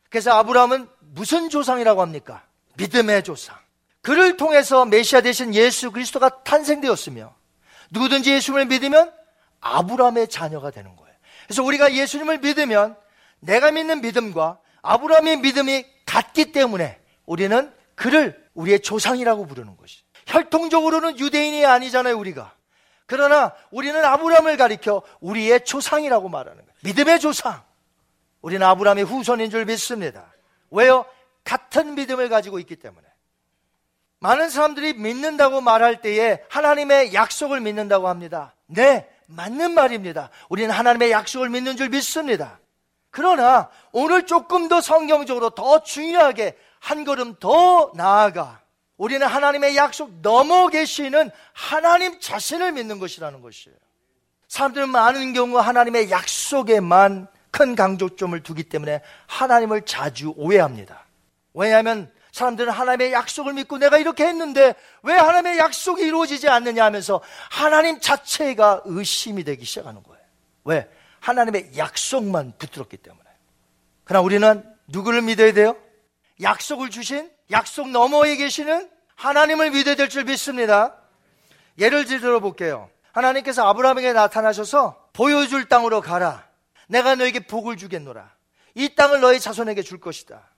[0.09, 2.45] 그래서 아브라함은 무슨 조상이라고 합니까?
[2.75, 3.57] 믿음의 조상.
[4.01, 7.33] 그를 통해서 메시아 대신 예수 그리스도가 탄생되었으며
[7.91, 9.13] 누구든지 예수님을 믿으면
[9.61, 11.15] 아브라함의 자녀가 되는 거예요.
[11.45, 12.97] 그래서 우리가 예수님을 믿으면
[13.39, 20.03] 내가 믿는 믿음과 아브라함의 믿음이 같기 때문에 우리는 그를 우리의 조상이라고 부르는 것이.
[20.27, 22.53] 혈통적으로는 유대인이 아니잖아요, 우리가.
[23.07, 26.73] 그러나 우리는 아브라함을 가리켜 우리의 조상이라고 말하는 거예요.
[26.83, 27.63] 믿음의 조상.
[28.41, 30.31] 우리는 아브라함의 후손인 줄 믿습니다.
[30.69, 31.05] 왜요?
[31.43, 33.07] 같은 믿음을 가지고 있기 때문에.
[34.19, 38.55] 많은 사람들이 믿는다고 말할 때에 하나님의 약속을 믿는다고 합니다.
[38.67, 40.29] 네, 맞는 말입니다.
[40.47, 42.59] 우리는 하나님의 약속을 믿는 줄 믿습니다.
[43.13, 48.61] 그러나 오늘 조금 더 성경적으로 더 중요하게 한 걸음 더 나아가
[48.97, 53.77] 우리는 하나님의 약속 넘어 계시는 하나님 자신을 믿는 것이라는 것이에요.
[54.47, 61.05] 사람들은 많은 경우 하나님의 약속에만 큰 강조점을 두기 때문에 하나님을 자주 오해합니다.
[61.53, 64.73] 왜냐하면 사람들은 하나님의 약속을 믿고 내가 이렇게 했는데
[65.03, 67.21] 왜 하나님의 약속이 이루어지지 않느냐 하면서
[67.51, 70.23] 하나님 자체가 의심이 되기 시작하는 거예요.
[70.63, 70.89] 왜?
[71.23, 73.23] 하나님의 약속만 붙들었기 때문에.
[74.03, 75.77] 그러나 우리는 누구를 믿어야 돼요?
[76.41, 80.97] 약속을 주신 약속 너머에 계시는 하나님을 믿어야 될 줄 믿습니다.
[81.79, 82.89] 예를 들어 볼게요.
[83.13, 86.45] 하나님께서 아브라함에게 나타나셔서 보여줄 땅으로 가라.
[86.87, 88.29] 내가 너에게 복을 주겠노라.
[88.75, 90.49] 이 땅을 너의 자손에게 줄 것이다.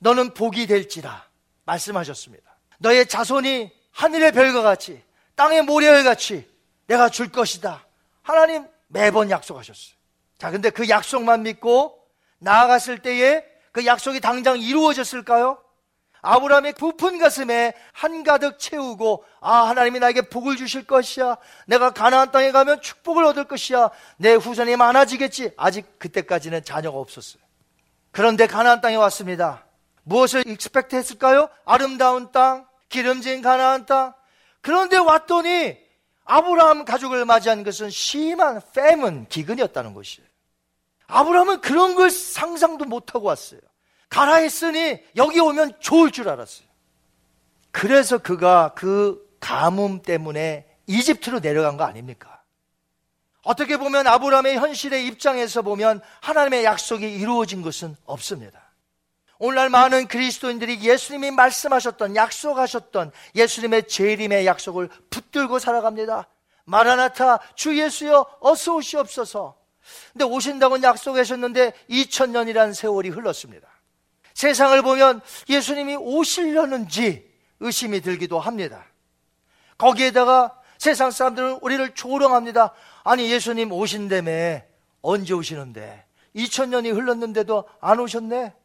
[0.00, 1.24] 너는 복이 될지라
[1.64, 2.50] 말씀하셨습니다.
[2.78, 5.00] 너의 자손이 하늘의 별과 같이
[5.36, 6.50] 땅의 모래와 같이
[6.86, 7.86] 내가 줄 것이다.
[8.22, 9.96] 하나님 매번 약속하셨어요.
[10.38, 11.98] 자, 근데 그 약속만 믿고
[12.38, 15.58] 나아갔을 때에 그 약속이 당장 이루어졌을까요?
[16.24, 22.80] 아브라함의 부푼 가슴에 한가득 채우고 아 하나님이 나에게 복을 주실 것이야 내가 가나안 땅에 가면
[22.80, 27.42] 축복을 얻을 것이야 내 후손이 많아지겠지 아직 그때까지는 자녀가 없었어요
[28.12, 29.66] 그런데 가나안 땅에 왔습니다
[30.04, 31.48] 무엇을 expect 했을까요?
[31.64, 34.14] 아름다운 땅 기름진 가나안 땅
[34.60, 35.76] 그런데 왔더니
[36.24, 40.26] 아브라함 가족을 맞이한 것은 심한 패문 기근이었다는 것이에요
[41.08, 43.60] 아브라함은 그런 걸 상상도 못하고 왔어요
[44.12, 46.68] 가라 했으니 여기 오면 좋을 줄 알았어요.
[47.70, 52.42] 그래서 그가 그 가뭄 때문에 이집트로 내려간 거 아닙니까?
[53.42, 58.61] 어떻게 보면 아브라함의 현실의 입장에서 보면 하나님의 약속이 이루어진 것은 없습니다.
[59.44, 66.28] 오늘날 많은 그리스도인들이 예수님이 말씀하셨던 약속하셨던 예수님의 재림의 약속을 붙들고 살아갑니다.
[66.64, 69.56] 마라나타 주 예수여 어서 오시옵소서.
[70.12, 73.66] 근데 오신다고 약속하셨는데 2000년이라는 세월이 흘렀습니다.
[74.32, 77.28] 세상을 보면 예수님이 오시려는지
[77.58, 78.86] 의심이 들기도 합니다.
[79.76, 82.72] 거기에다가 세상 사람들은 우리를 조롱합니다.
[83.02, 84.60] 아니, 예수님 오신다며
[85.00, 86.04] 언제 오시는데?
[86.36, 88.61] 2000년이 흘렀는데도 안 오셨네?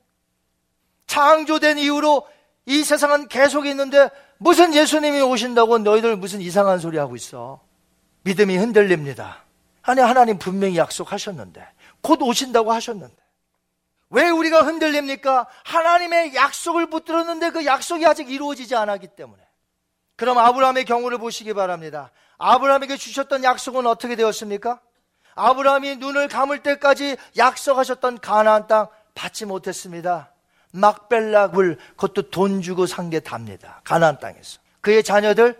[1.17, 2.27] 창조된 이후로
[2.67, 7.59] 이 세상은 계속 있는데 무슨 예수님이 오신다고 너희들 무슨 이상한 소리 하고 있어?
[8.21, 9.43] 믿음이 흔들립니다.
[9.81, 11.65] 아니, 하나님 분명히 약속하셨는데,
[12.01, 13.15] 곧 오신다고 하셨는데.
[14.11, 15.47] 왜 우리가 흔들립니까?
[15.63, 19.41] 하나님의 약속을 붙들었는데 그 약속이 아직 이루어지지 않았기 때문에.
[20.17, 22.11] 그럼 아브라함의 경우를 보시기 바랍니다.
[22.37, 24.79] 아브라함에게 주셨던 약속은 어떻게 되었습니까?
[25.33, 30.31] 아브라함이 눈을 감을 때까지 약속하셨던 가나안 땅 받지 못했습니다.
[30.71, 33.81] 막벨락을 그것도 돈 주고 산 게 답니다.
[33.83, 34.59] 가나안 땅에서.
[34.81, 35.57] 그의 자녀들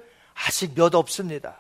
[0.47, 1.55] 아직 몇 없습니다.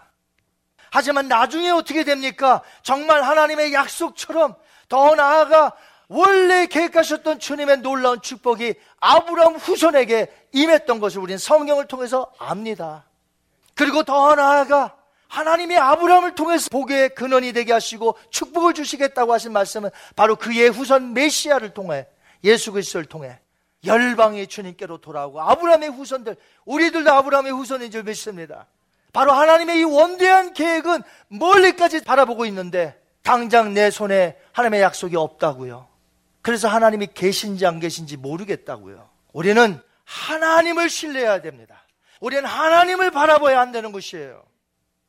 [0.91, 2.61] 하지만 나중에 어떻게 됩니까?
[2.83, 4.55] 정말 하나님의 약속처럼
[4.89, 5.73] 더 나아가
[6.07, 13.05] 원래 계획하셨던 주님의 놀라운 축복이 아브라함 후손에게 임했던 것을 우리는 성경을 통해서 압니다.
[13.75, 14.95] 그리고 더 나아가
[15.27, 21.73] 하나님이 아브라함을 통해서 복의 근원이 되게 하시고 축복을 주시겠다고 하신 말씀은 바로 그의 후손 메시아를
[21.73, 22.07] 통해
[22.43, 23.39] 예수 그리스도를 통해
[23.85, 26.35] 열방의 주님께로 돌아오고 아브라함의 후손들
[26.65, 28.67] 우리들도 아브라함의 후손인 줄 믿습니다.
[29.13, 35.87] 바로 하나님의 이 원대한 계획은 멀리까지 바라보고 있는데 당장 내 손에 하나님의 약속이 없다고요.
[36.41, 39.09] 그래서 하나님이 계신지 안 계신지 모르겠다고요.
[39.33, 41.83] 우리는 하나님을 신뢰해야 됩니다.
[42.19, 44.43] 우리는 하나님을 바라봐야 한다는 것이에요.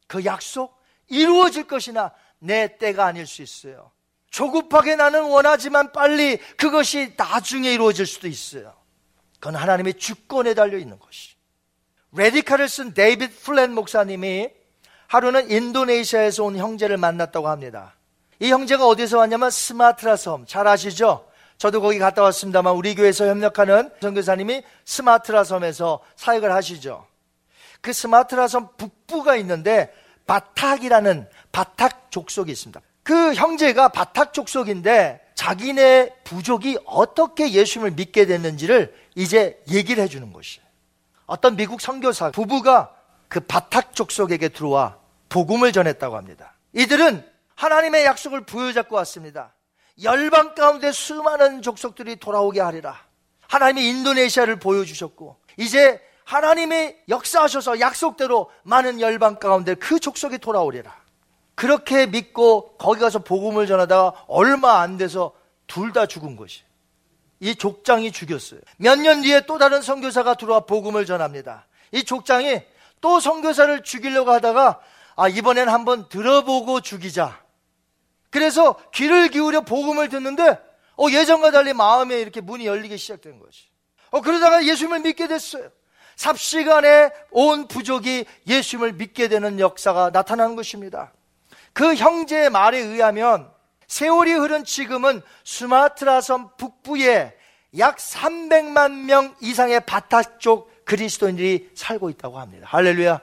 [0.06, 0.76] 그 약속
[1.08, 3.90] 이루어질 것이나 내 때가 아닐 수 있어요.
[4.30, 8.74] 조급하게 나는 원하지만 빨리 그것이 나중에 이루어질 수도 있어요.
[9.34, 11.36] 그건 하나님의 주권에 달려 있는 것이.
[12.12, 14.48] Radical을 쓴 데이비드 플랫 목사님이
[15.08, 17.94] 하루는 인도네시아에서 온 형제를 만났다고 합니다.
[18.40, 20.46] 이 형제가 어디서 왔냐면 수마트라 섬.
[20.46, 21.28] 잘 아시죠?
[21.56, 27.06] 저도 거기 갔다 왔습니다만 우리 교회에서 협력하는 선교사님이 수마트라 섬에서 사역을 하시죠.
[27.80, 29.92] 그 스마트라 섬 북부가 있는데
[30.26, 32.80] 바탁이라는 바탁 족속이 있습니다.
[33.08, 40.66] 그 형제가 바탁 족속인데 자기네 부족이 어떻게 예수님을 믿게 됐는지를 이제 얘기를 해주는 것이에요.
[41.24, 42.94] 어떤 미국 선교사 부부가
[43.28, 44.98] 그 바탁 족속에게 들어와
[45.30, 46.52] 복음을 전했다고 합니다.
[46.74, 49.54] 이들은 하나님의 약속을 부여잡고 왔습니다.
[50.02, 52.94] 열방 가운데 수많은 족속들이 돌아오게 하리라.
[53.48, 60.97] 하나님이 인도네시아를 보여주셨고, 이제 하나님이 역사하셔서 약속대로 많은 열방 가운데 그 족속이 돌아오리라.
[61.58, 65.32] 그렇게 믿고 거기 가서 복음을 전하다가 얼마 안 돼서
[65.66, 66.62] 둘 다 죽은 것이.
[67.40, 68.60] 이 족장이 죽였어요.
[68.76, 71.66] 몇 년 뒤에 또 다른 선교사가 들어와 복음을 전합니다.
[71.90, 72.60] 이 족장이
[73.00, 74.78] 또 선교사를 죽이려고 하다가
[75.16, 77.42] 아 이번엔 한번 들어보고 죽이자.
[78.30, 80.60] 그래서 귀를 기울여 복음을 듣는데
[80.96, 83.62] 어 예전과 달리 마음에 이렇게 문이 열리기 시작된 것이.
[84.10, 85.68] 어 그러다가 예수님을 믿게 됐어요.
[86.14, 91.12] 삽시간에 온 부족이 예수님을 믿게 되는 역사가 나타난 것입니다.
[91.78, 93.48] 그 형제의 말에 의하면
[93.86, 97.36] 세월이 흐른 지금은 수마트라 섬 북부에
[97.78, 102.66] 약 300만 명 이상의 바타 쪽 그리스도인들이 살고 있다고 합니다.
[102.68, 103.20] 할렐루야.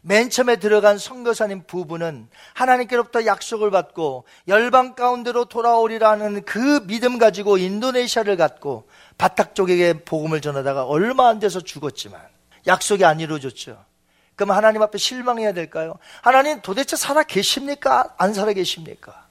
[0.00, 8.38] 맨 처음에 들어간 선교사님 부부는 하나님께로부터 약속을 받고 열방 가운데로 돌아오리라는 그 믿음 가지고 인도네시아를
[8.38, 8.88] 갔고
[9.18, 12.22] 바탁 쪽에게 복음을 전하다가 얼마 안 돼서 죽었지만
[12.66, 13.91] 약속이 안 이루어졌죠.
[14.36, 15.98] 그럼 하나님 앞에 실망해야 될까요?
[16.22, 18.14] 하나님 도대체 살아 계십니까?
[18.18, 19.26] 안 살아 계십니까?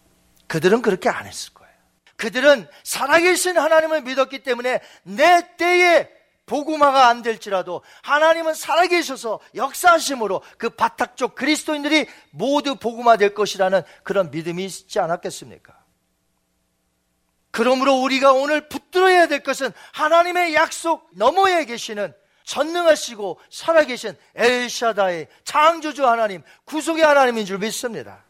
[0.47, 1.71] 그들은 그렇게 안 했을 거예요.
[2.17, 6.09] 그들은 살아계신 하나님을 믿었기 때문에 내 때에
[6.45, 14.29] 복음화가 안 될지라도 하나님은 살아계셔서 역사하심으로 그 바닥 쪽 그리스도인들이 모두 복음화 될 것이라는 그런
[14.31, 15.81] 믿음이 있지 않았겠습니까?
[17.51, 22.13] 그러므로 우리가 오늘 붙들어야 될 것은 하나님의 약속 너머에 계시는
[22.51, 28.25] 전능하시고 살아계신 엘샤다의 창조주 하나님, 구속의 하나님인 줄 믿습니다.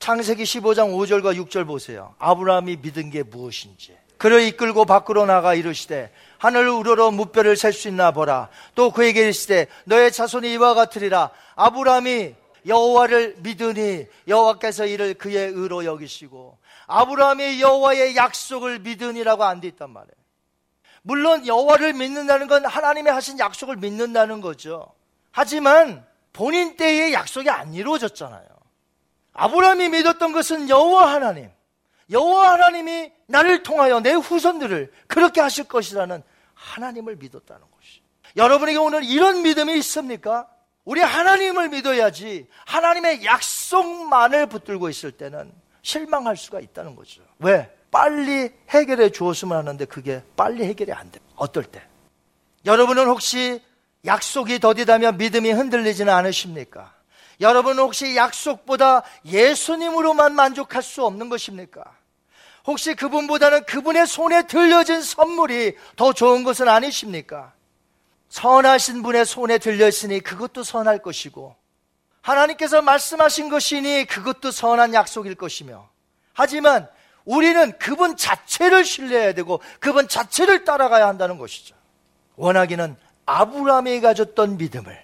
[0.00, 2.14] 창세기 15장 5절과 6절 보세요.
[2.18, 3.96] 아브라함이 믿은 게 무엇인지.
[4.18, 8.48] 그를 이끌고 밖으로 나가 이르시되 하늘을 우러러 무뼈를 셀 수 있나 보라.
[8.74, 11.30] 또 그에게 이르시되 너의 자손이 이와 같으리라.
[11.54, 12.34] 아브라함이
[12.66, 20.25] 여호와를 믿으니 여호와께서 이를 그의 의로 여기시고 아브라함이 여호와의 약속을 믿으니라고 안 돼 있단 말이에요.
[21.06, 24.92] 물론 여호와를 믿는다는 건 하나님의 하신 약속을 믿는다는 거죠.
[25.30, 28.44] 하지만 본인 때의 약속이 안 이루어졌잖아요.
[29.32, 31.48] 아브라함이 믿었던 것은 여호와 하나님.
[32.10, 38.00] 여호와 하나님이 나를 통하여 내 후손들을 그렇게 하실 것이라는 하나님을 믿었다는 것이.
[38.36, 40.48] 여러분에게 오늘 이런 믿음이 있습니까?
[40.84, 45.52] 우리 하나님을 믿어야지 하나님의 약속만을 붙들고 있을 때는
[45.82, 47.22] 실망할 수가 있다는 거죠.
[47.38, 47.70] 왜?
[47.90, 51.20] 빨리 해결해 주었으면 하는데 그게 빨리 해결이 안 돼.
[51.36, 51.82] 어떨 때?
[52.64, 53.62] 여러분은 혹시
[54.04, 56.92] 약속이 더디다면 믿음이 흔들리지는 않으십니까?
[57.40, 61.84] 여러분은 혹시 약속보다 예수님으로만 만족할 수 없는 것입니까?
[62.66, 67.52] 혹시 그분보다는 그분의 손에 들려진 선물이 더 좋은 것은 아니십니까?
[68.28, 71.54] 선하신 분의 손에 들렸으니 그것도 선할 것이고,
[72.22, 75.88] 하나님께서 말씀하신 것이니 그것도 선한 약속일 것이며,
[76.32, 76.88] 하지만
[77.26, 81.74] 우리는 그분 자체를 신뢰해야 되고, 그분 자체를 따라가야 한다는 것이죠.
[82.36, 82.96] 원하기는
[83.26, 84.98] 아브라함이 가졌던 믿음을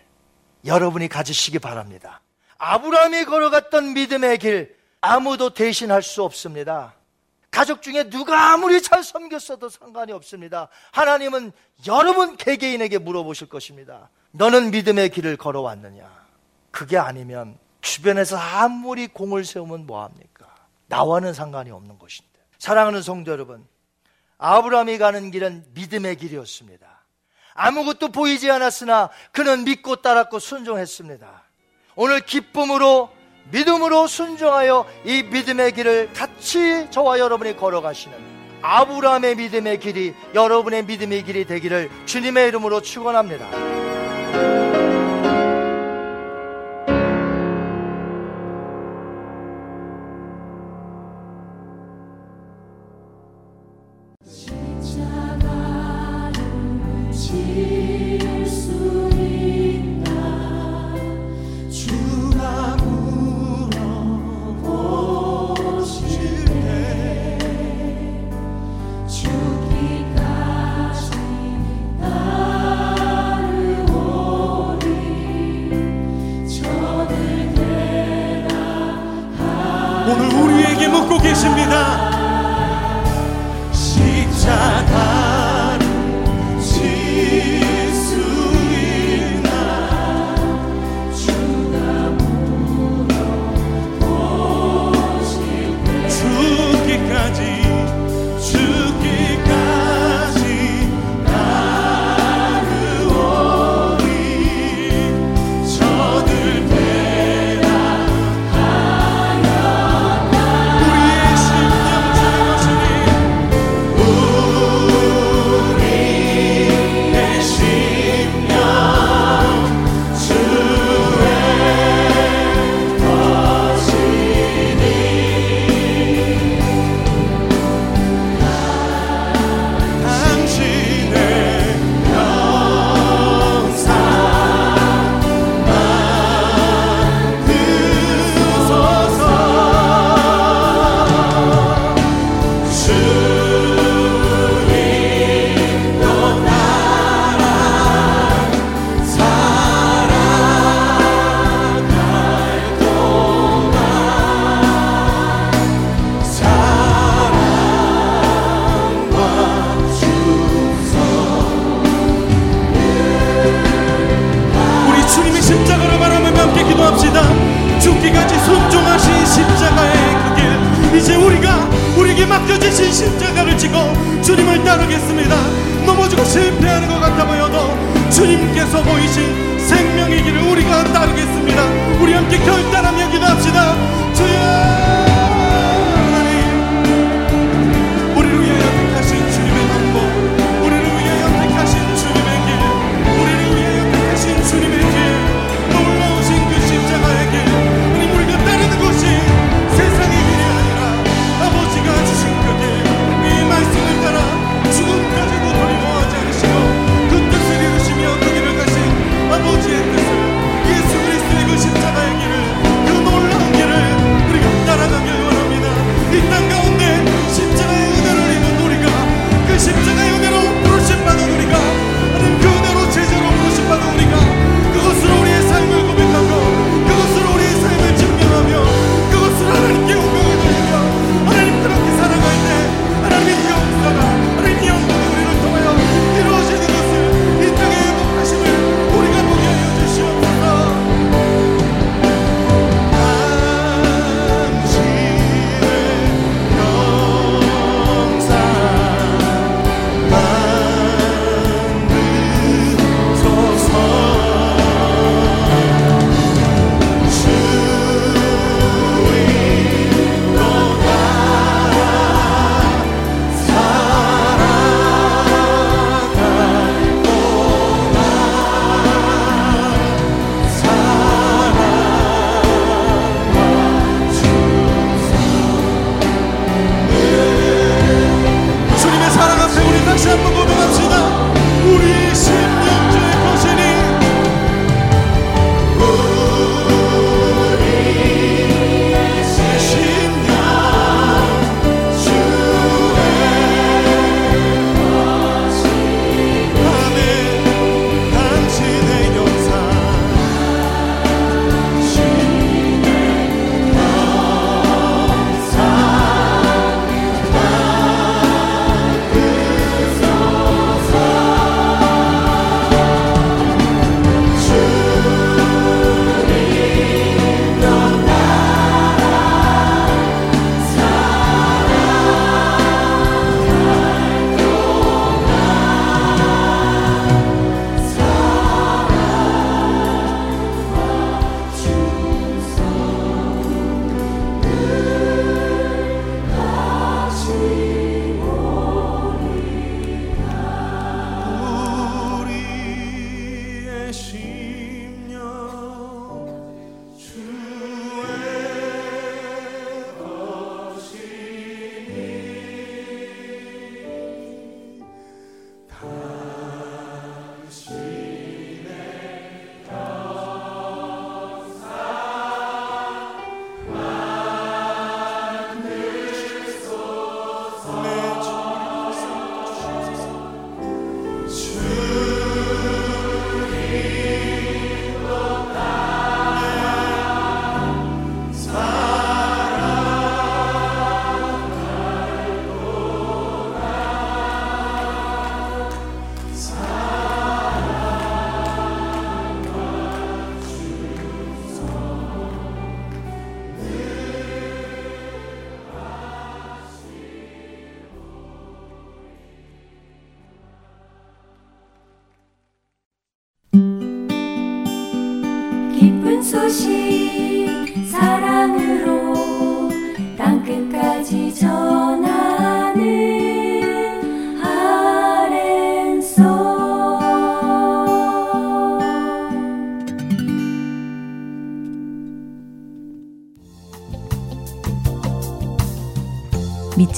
[0.64, 2.20] 여러분이 가지시기 바랍니다.
[2.56, 6.94] 아브라함이 걸어갔던 믿음의 길 아무도 대신할 수 없습니다.
[7.50, 10.68] 가족 중에 누가 아무리 잘 섬겼어도 상관이 없습니다.
[10.92, 11.52] 하나님은
[11.86, 14.08] 여러분 개개인에게 물어보실 것입니다.
[14.30, 16.08] 너는 믿음의 길을 걸어왔느냐?
[16.70, 20.51] 그게 아니면 주변에서 아무리 공을 세우면 뭐합니까?
[20.92, 22.30] 나와는 상관이 없는 것인데.
[22.58, 23.66] 사랑하는 성도 여러분,
[24.36, 26.86] 아브라함이 가는 길은 믿음의 길이었습니다.
[27.54, 31.44] 아무것도 보이지 않았으나 그는 믿고 따랐고 순종했습니다.
[31.96, 33.10] 오늘 기쁨으로
[33.50, 41.46] 믿음으로 순종하여 이 믿음의 길을 같이 저와 여러분이 걸어가시는 아브라함의 믿음의 길이 여러분의 믿음의 길이
[41.46, 44.61] 되기를 주님의 이름으로 축원합니다.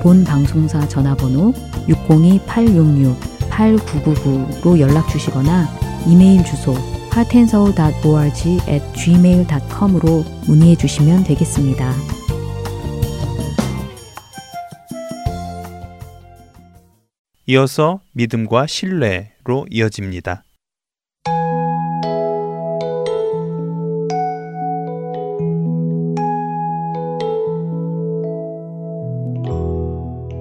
[0.00, 1.52] 본 방송사 전화번호
[1.88, 5.68] 602-866-8999로 연락 주시거나
[6.06, 6.74] 이메일 주소
[7.12, 11.92] heartandsoul.org at gmail.com으로 문의해 주시면 되겠습니다.
[17.46, 20.44] 이어서 믿음과 신뢰로 이어집니다.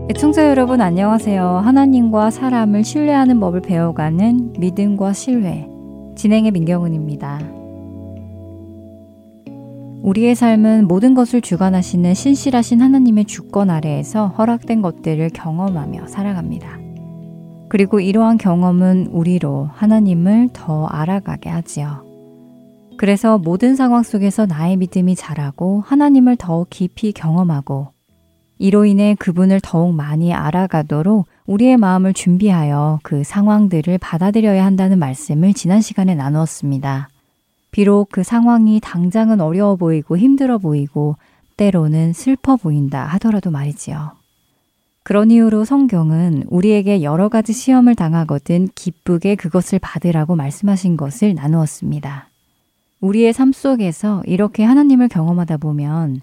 [0.09, 1.61] 애청자 여러분 안녕하세요.
[1.63, 5.69] 하나님과 사람을 신뢰하는 법을 배워가는 믿음과 신뢰
[6.15, 7.39] 진행의 민경은입니다.
[10.01, 16.79] 우리의 삶은 모든 것을 주관하시는 신실하신 하나님의 주권 아래에서 허락된 것들을 경험하며 살아갑니다.
[17.69, 22.03] 그리고 이러한 경험은 우리로 하나님을 더 알아가게 하지요.
[22.97, 27.98] 그래서 모든 상황 속에서 나의 믿음이 자라고 하나님을 더 깊이 경험하고
[28.59, 35.79] 이로 인해 그분을 더욱 많이 알아가도록 우리의 마음을 준비하여 그 상황들을 받아들여야 한다는 말씀을 지난
[35.79, 37.07] 시간에 나누었습니다.
[37.71, 41.15] 비록 그 상황이 당장은 어려워 보이고 힘들어 보이고
[41.55, 44.11] 때로는 슬퍼 보인다 하더라도 말이지요.
[45.03, 52.27] 그런 이유로 성경은 우리에게 여러 가지 시험을 당하거든 기쁘게 그것을 받으라고 말씀하신 것을 나누었습니다.
[52.99, 56.21] 우리의 삶 속에서 이렇게 하나님을 경험하다 보면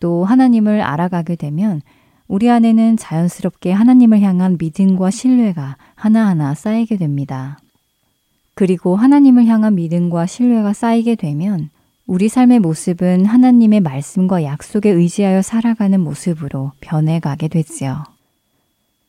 [0.00, 1.82] 또 하나님을 알아가게 되면
[2.26, 7.58] 우리 안에는 자연스럽게 하나님을 향한 믿음과 신뢰가 하나하나 쌓이게 됩니다.
[8.54, 11.70] 그리고 하나님을 향한 믿음과 신뢰가 쌓이게 되면
[12.06, 18.04] 우리 삶의 모습은 하나님의 말씀과 약속에 의지하여 살아가는 모습으로 변해가게 되지요.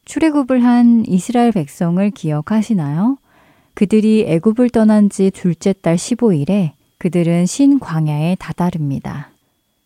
[0.06, 3.18] 출애굽을 한 이스라엘 백성을 기억하시나요?
[3.74, 9.35] 그들이 애굽을 떠난 지 둘째 달 15일에 그들은 신 광야에 다다릅니다.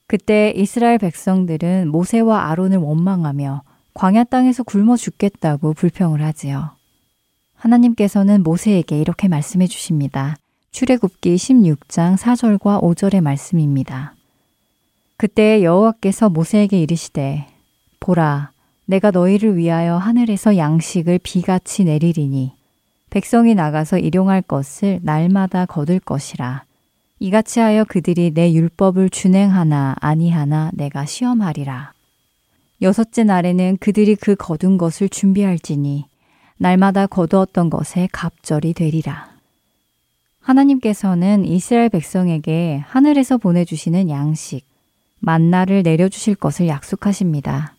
[0.09, 3.61] 그때 이스라엘 백성들은 모세와 아론을 원망하며
[3.93, 6.71] 광야 땅에서 굶어 죽겠다고 불평을 하지요.
[7.53, 10.35] 하나님께서는 모세에게 이렇게 말씀해 주십니다.
[10.71, 14.15] 출애굽기 16장 4절과 5절의 말씀입니다.
[15.15, 17.45] 그때 여호와께서 모세에게 이르시되
[17.99, 18.49] 보라
[18.85, 22.53] 내가 너희를 위하여 하늘에서 양식을 비같이 내리리니
[23.11, 26.63] 백성이 나가서 일용할 것을 날마다 거둘 것이라
[27.19, 31.91] 이같이 하여 그들이 내 율법을 준행하나 아니하나 내가 시험하리라.
[32.81, 36.05] 여섯째 날에는 그들이 그 거둔 것을 준비할지니
[36.57, 39.29] 날마다 거두었던 것에 갑절이 되리라.
[40.39, 44.65] 하나님께서는 이스라엘 백성에게 하늘에서 보내주시는 양식,
[45.19, 47.75] 만나를 내려주실 것을 약속하십니다.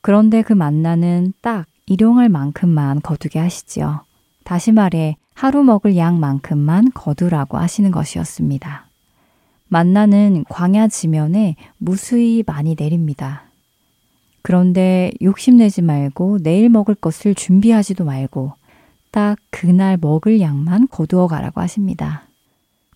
[0.00, 4.04] 그런데 그 만나는 딱 일용할 만큼만 거두게 하시지요.
[4.44, 8.86] 다시 말해 하루 먹을 양만큼만 거두라고 하시는 것이었습니다.
[9.68, 13.44] 만나는 광야 지면에 무수히 많이 내립니다.
[14.42, 18.52] 그런데 욕심내지 말고 내일 먹을 것을 준비하지도 말고
[19.10, 22.24] 딱 그날 먹을 양만 거두어 가라고 하십니다.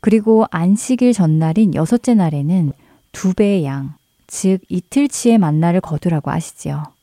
[0.00, 2.72] 그리고 안식일 전날인 여섯째 날에는
[3.12, 3.94] 두 배의 양,
[4.26, 6.95] 즉 이틀치의 만나를 거두라고 하시지요.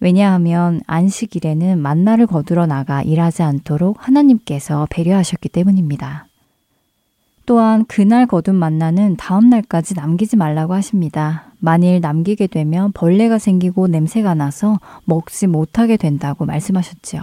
[0.00, 6.26] 왜냐하면 안식일에는 만나를 거두러 나가 일하지 않도록 하나님께서 배려하셨기 때문입니다.
[7.46, 11.44] 또한 그날 거둔 만나는 다음 날까지 남기지 말라고 하십니다.
[11.60, 17.22] 만일 남기게 되면 벌레가 생기고 냄새가 나서 먹지 못하게 된다고 말씀하셨지요.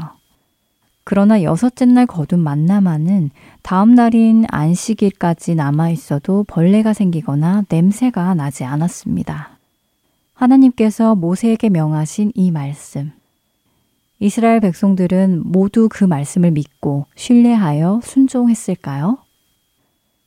[1.03, 9.53] 그러나 여섯째 날 거둔 만나만은 다음 날인 안식일까지 남아 있어도 벌레가 생기거나 냄새가 나지 않았습니다.
[10.43, 13.11] 하나님께서 모세에게 명하신 이 말씀.
[14.19, 19.17] 이스라엘 백성들은 모두 그 말씀을 믿고 신뢰하여 순종했을까요?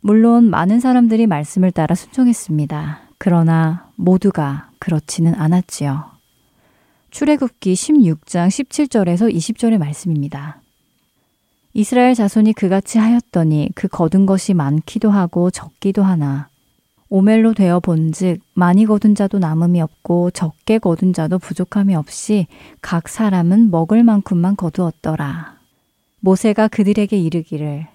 [0.00, 3.00] 물론 많은 사람들이 말씀을 따라 순종했습니다.
[3.18, 6.04] 그러나 모두가 그렇지는 않았지요.
[7.10, 10.60] 출애굽기 16장 17절에서 20절의 말씀입니다.
[11.74, 16.48] 이스라엘 자손이 그같이 하였더니 그 거둔 것이 많기도 하고 적기도 하나
[17.08, 22.46] 오멜로 되어 본즉 많이 거둔 자도 남음이 없고 적게 거둔 자도 부족함이 없이
[22.80, 25.56] 각 사람은 먹을 만큼만 거두었더라.
[26.20, 27.86] 모세가 그들에게 이르기를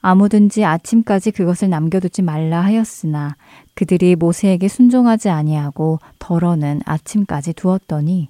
[0.00, 3.36] 아무든지 아침까지 그것을 남겨두지 말라 하였으나
[3.74, 8.28] 그들이 모세에게 순종하지 아니하고 덜어는 아침까지 두었더니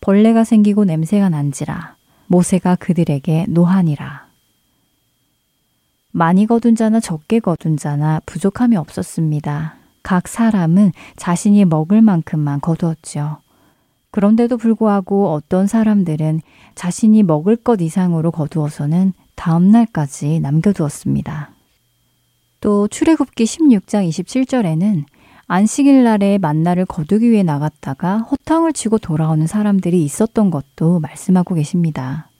[0.00, 1.96] 벌레가 생기고 냄새가 난지라
[2.28, 4.25] 모세가 그들에게 노하니라.
[6.16, 9.74] 많이 거둔 자나 적게 거둔 자나 부족함이 없었습니다.
[10.02, 13.36] 각 사람은 자신이 먹을 만큼만 거두었죠.
[14.12, 16.40] 그런데도 불구하고 어떤 사람들은
[16.74, 21.50] 자신이 먹을 것 이상으로 거두어서는 다음 날까지 남겨두었습니다.
[22.62, 25.04] 또 출애굽기 16장 27절에는
[25.48, 32.30] 안식일 날에 만나를 거두기 위해 나갔다가 허탕을 치고 돌아오는 사람들이 있었던 것도 말씀하고 계십니다.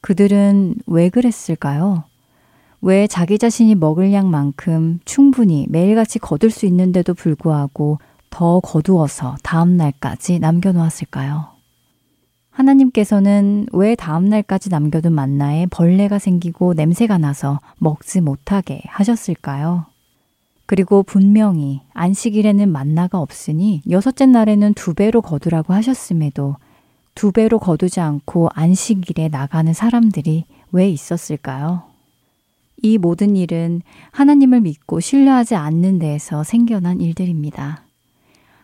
[0.00, 2.02] 그들은 왜 그랬을까요?
[2.86, 10.38] 왜 자기 자신이 먹을 양만큼 충분히 매일같이 거둘 수 있는데도 불구하고 더 거두어서 다음 날까지
[10.38, 11.46] 남겨놓았을까요?
[12.50, 19.86] 하나님께서는 왜 다음 날까지 남겨둔 만나에 벌레가 생기고 냄새가 나서 먹지 못하게 하셨을까요?
[20.66, 26.56] 그리고 분명히 안식일에는 만나가 없으니 여섯째 날에는 두 배로 거두라고 하셨음에도
[27.14, 31.93] 두 배로 거두지 않고 안식일에 나가는 사람들이 왜 있었을까요?
[32.82, 37.84] 이 모든 일은 하나님을 믿고 신뢰하지 않는 데에서 생겨난 일들입니다.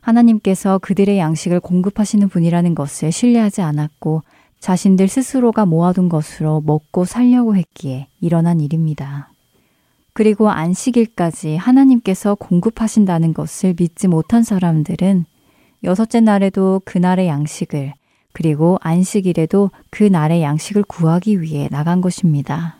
[0.01, 4.23] 하나님께서 그들의 양식을 공급하시는 분이라는 것을 신뢰하지 않았고
[4.59, 9.31] 자신들 스스로가 모아둔 것으로 먹고 살려고 했기에 일어난 일입니다.
[10.13, 15.25] 그리고 안식일까지 하나님께서 공급하신다는 것을 믿지 못한 사람들은
[15.85, 17.95] 여섯째 날에도 그날의 양식을
[18.33, 22.80] 그리고 안식일에도 그날의 양식을 구하기 위해 나간 것입니다.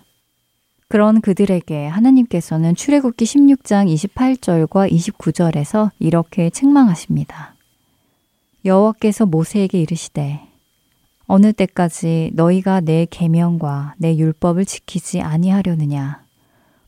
[0.91, 7.55] 그런 그들에게 하나님께서는 출애굽기 16장 28절과 29절에서 이렇게 책망하십니다.
[8.65, 10.41] 여호와께서 모세에게 이르시되
[11.29, 16.25] 어느 때까지 너희가 내 계명과 내 율법을 지키지 아니하려느냐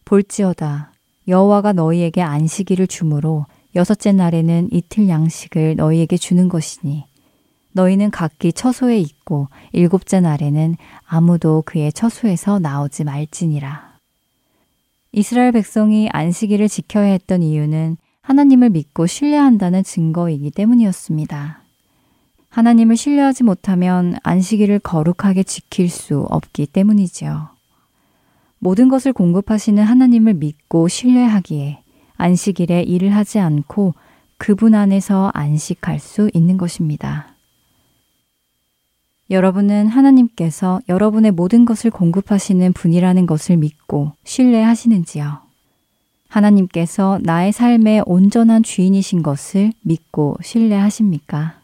[0.04, 0.90] 볼지어다
[1.28, 3.46] 여호와가 너희에게 안식일을 주므로
[3.76, 7.04] 여섯째 날에는 이틀 양식을 너희에게 주는 것이니
[7.70, 10.74] 너희는 각기 처소에 있고 일곱째 날에는
[11.06, 13.91] 아무도 그의 처소에서 나오지 말지니라.
[15.12, 21.62] 이스라엘 백성이 안식일을 지켜야 했던 이유는 하나님을 믿고 신뢰한다는 증거이기 때문이었습니다.
[22.48, 27.48] 하나님을 신뢰하지 못하면 안식일을 거룩하게 지킬 수 없기 때문이지요.
[28.58, 31.82] 모든 것을 공급하시는 하나님을 믿고 신뢰하기에
[32.16, 33.94] 안식일에 일을 하지 않고
[34.38, 37.31] 그분 안에서 안식할 수 있는 것입니다.
[39.32, 45.38] 여러분은 하나님께서 여러분의 모든 것을 공급하시는 분이라는 것을 믿고 신뢰하시는지요?
[46.28, 51.54] 하나님께서 나의 삶의 온전한 주인이신 것을 믿고 신뢰하십니까?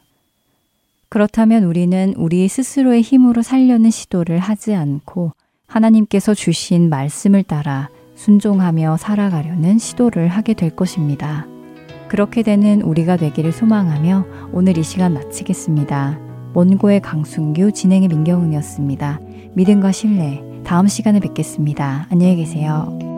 [1.11, 5.33] 그렇다면 우리는 우리 스스로의 힘으로 살려는 시도를 하지 않고
[5.66, 11.47] 하나님께서 주신 말씀을 따라 순종하며 살아가려는 시도를 하게 될 것입니다.
[12.09, 16.28] 그렇게 되는 우리가 되기를 소망하며 오늘 이 시간 마치겠습니다.
[16.55, 19.20] 원고의 강순규, 진행의 민경훈이었습니다.
[19.55, 22.07] 믿음과 신뢰, 다음 시간에 뵙겠습니다.
[22.11, 23.18] 안녕히 계세요.